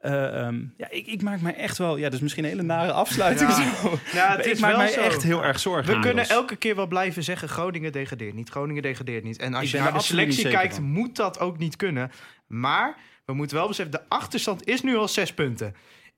[0.00, 1.96] ehm, ja, ik, ik maak mij echt wel...
[1.96, 3.56] Ja, is misschien een hele nare afsluiting Ja.
[3.56, 3.98] zo.
[4.12, 5.00] Ja, het ik maak mij zo.
[5.00, 5.94] echt heel erg zorgen.
[5.94, 8.48] We kunnen elke keer wel blijven zeggen: Groningen degradeert niet.
[8.48, 9.38] Groningen degradeert niet.
[9.38, 10.84] En als Ik je naar de selectie kijkt, van.
[10.84, 12.10] moet dat ook niet kunnen.
[12.46, 15.74] Maar we moeten wel beseffen: de achterstand is nu al zes punten.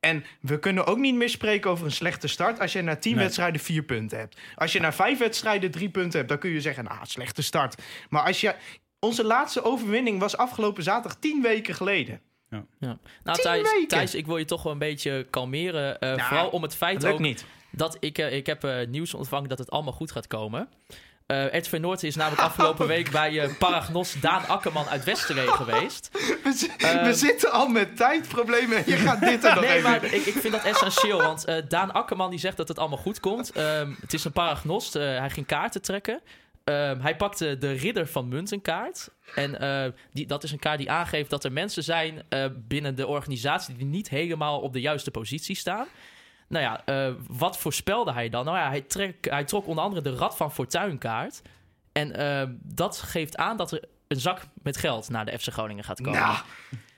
[0.06, 3.14] En we kunnen ook niet meer spreken over een slechte start als je na tien
[3.14, 3.24] Nee.
[3.24, 4.40] wedstrijden vier punten hebt.
[4.54, 7.82] Als je na vijf wedstrijden drie punten hebt, dan kun je zeggen: nou, slechte start.
[8.08, 8.54] Maar als je.
[8.98, 12.20] Onze laatste overwinning was afgelopen zaterdag tien weken geleden.
[12.48, 12.64] Nou,
[13.22, 13.88] Tien Thijs, weken.
[13.88, 15.98] Thijs, ik wil je toch wel een beetje kalmeren.
[16.00, 17.44] eh, Ja, vooral om het feit Dat ook niet.
[17.70, 20.68] dat ik, eh, ik heb eh, nieuws ontvangen dat het allemaal goed gaat komen.
[21.26, 26.08] Eh RTV Noord is namelijk afgelopen week bij eh, Paragnos Daan Akkerman uit Westerlee geweest.
[26.12, 29.90] We, Eh, we zitten al met tijdproblemen en je gaat dit er nog Nee, even...
[29.90, 32.98] maar ik, ik vind dat essentieel, want eh, Daan Akkerman die zegt dat het allemaal
[32.98, 33.52] goed komt.
[33.52, 36.20] Ehm, het is een paragnost, hij ging kaarten trekken.
[36.64, 39.08] Ehm, hij pakte de ridder van Muntenkaart.
[39.34, 42.22] En eh, die, dat is een kaart die aangeeft dat er mensen zijn
[42.68, 45.86] binnen de organisatie die niet helemaal op de juiste positie staan.
[46.48, 48.44] Nou ja, eh, wat voorspelde hij dan?
[48.44, 51.42] Nou ja, hij, trek, hij trok onder andere de Rad van Fortuin kaart.
[51.92, 55.84] En ehm, dat geeft aan dat er een zak met geld naar de FC Groningen
[55.84, 56.20] gaat komen.
[56.20, 56.36] Nou,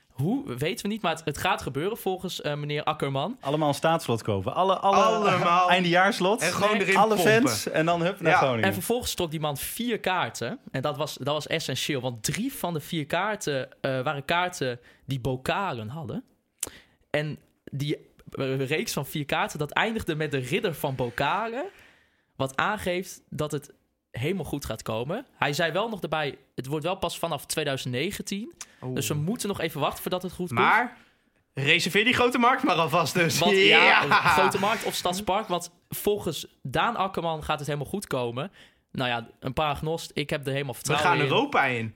[0.09, 3.37] Hoe, weten we niet, maar het, het gaat gebeuren volgens eh, meneer Akkerman.
[3.41, 4.53] Allemaal een staatslot kopen.
[4.55, 5.69] Alle, alle, Allemaal.
[5.69, 6.41] Eindejaarslot.
[6.41, 7.41] En gewoon Nee, erin Alle pompen.
[7.41, 7.69] fans.
[7.69, 8.63] En dan hup naar Ja, Groningen.
[8.63, 10.59] En vervolgens trok die man vier kaarten.
[10.71, 14.79] En dat was, dat was essentieel, want drie van de vier kaarten eh, waren kaarten
[15.05, 16.23] die bokalen hadden.
[17.09, 17.39] En
[17.71, 18.01] die eh,
[18.57, 21.65] reeks van vier kaarten, dat eindigde met de ridder van bokalen.
[22.35, 23.73] Wat aangeeft dat het
[24.11, 25.25] helemaal goed gaat komen.
[25.37, 28.53] Hij zei wel nog erbij, het wordt wel pas vanaf 2019.
[28.93, 30.59] Dus we moeten nog even wachten voordat het goed komt.
[30.59, 30.97] Maar
[31.53, 33.39] reserveer die grote markt maar alvast dus.
[33.39, 35.47] Want ja, Grote Markt of Stadspark.
[35.47, 38.51] Want volgens Daan Akkerman gaat het helemaal goed komen.
[38.91, 40.11] Nou ja, een paar agnost.
[40.13, 41.31] Ik heb er helemaal We vertrouwen gaan in.
[41.31, 41.93] Europa in.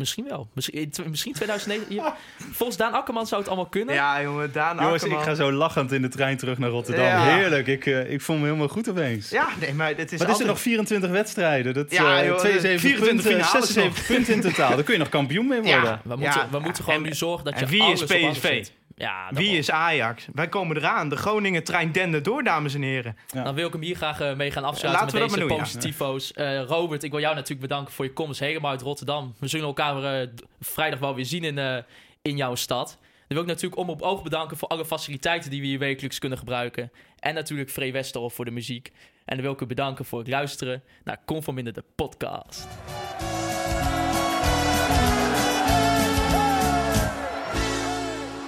[0.00, 0.48] Misschien wel.
[0.52, 1.94] Misschien, misschien 2009.
[1.94, 2.16] Ja.
[2.58, 3.94] Volgens Daan Akkerman zou het allemaal kunnen.
[3.94, 5.18] Ja, jongen, Daan Jongens, Akkerman.
[5.18, 7.04] ik ga zo lachend in de trein terug naar Rotterdam.
[7.04, 7.22] Ja.
[7.34, 7.66] Heerlijk.
[7.66, 9.30] Ik, eh, ik voel me helemaal goed opeens.
[9.30, 11.74] Ja, nee, maar het is Wat is er nog 24 wedstrijden?
[11.74, 14.74] Dat, Ja, eh, joh, 72 24 punten, finales 76 punten in totaal.
[14.74, 15.80] Daar kun je nog kampioen mee Ja.
[15.80, 16.00] worden.
[16.04, 16.48] We moeten, Ja.
[16.50, 18.66] we moeten gewoon En- nu zorgen dat je en wie alles is PSV?
[19.00, 20.26] Ja, Wie is Ajax?
[20.32, 21.08] Wij komen eraan.
[21.08, 23.16] De Groningen-trein dende door, dames en heren.
[23.32, 25.48] Dan wil ik hem hier graag eh, mee gaan afsluiten Laten we met dat deze
[25.48, 25.62] maar doen, ja.
[25.62, 26.32] positivo's.
[26.32, 29.34] Eh, Robert, ik wil jou natuurlijk bedanken voor je komst helemaal uit Rotterdam.
[29.38, 30.28] We zullen elkaar eh,
[30.60, 31.76] vrijdag wel weer zien in, eh,
[32.22, 32.98] in jouw stad.
[33.00, 36.18] Dan wil ik natuurlijk om op oog bedanken voor alle faciliteiten die we hier wekelijks
[36.18, 36.92] kunnen gebruiken.
[37.18, 38.92] En natuurlijk Free Westerhof voor de muziek.
[39.24, 42.68] En dan wil ik u bedanken voor het luisteren naar Conforminder de podcast.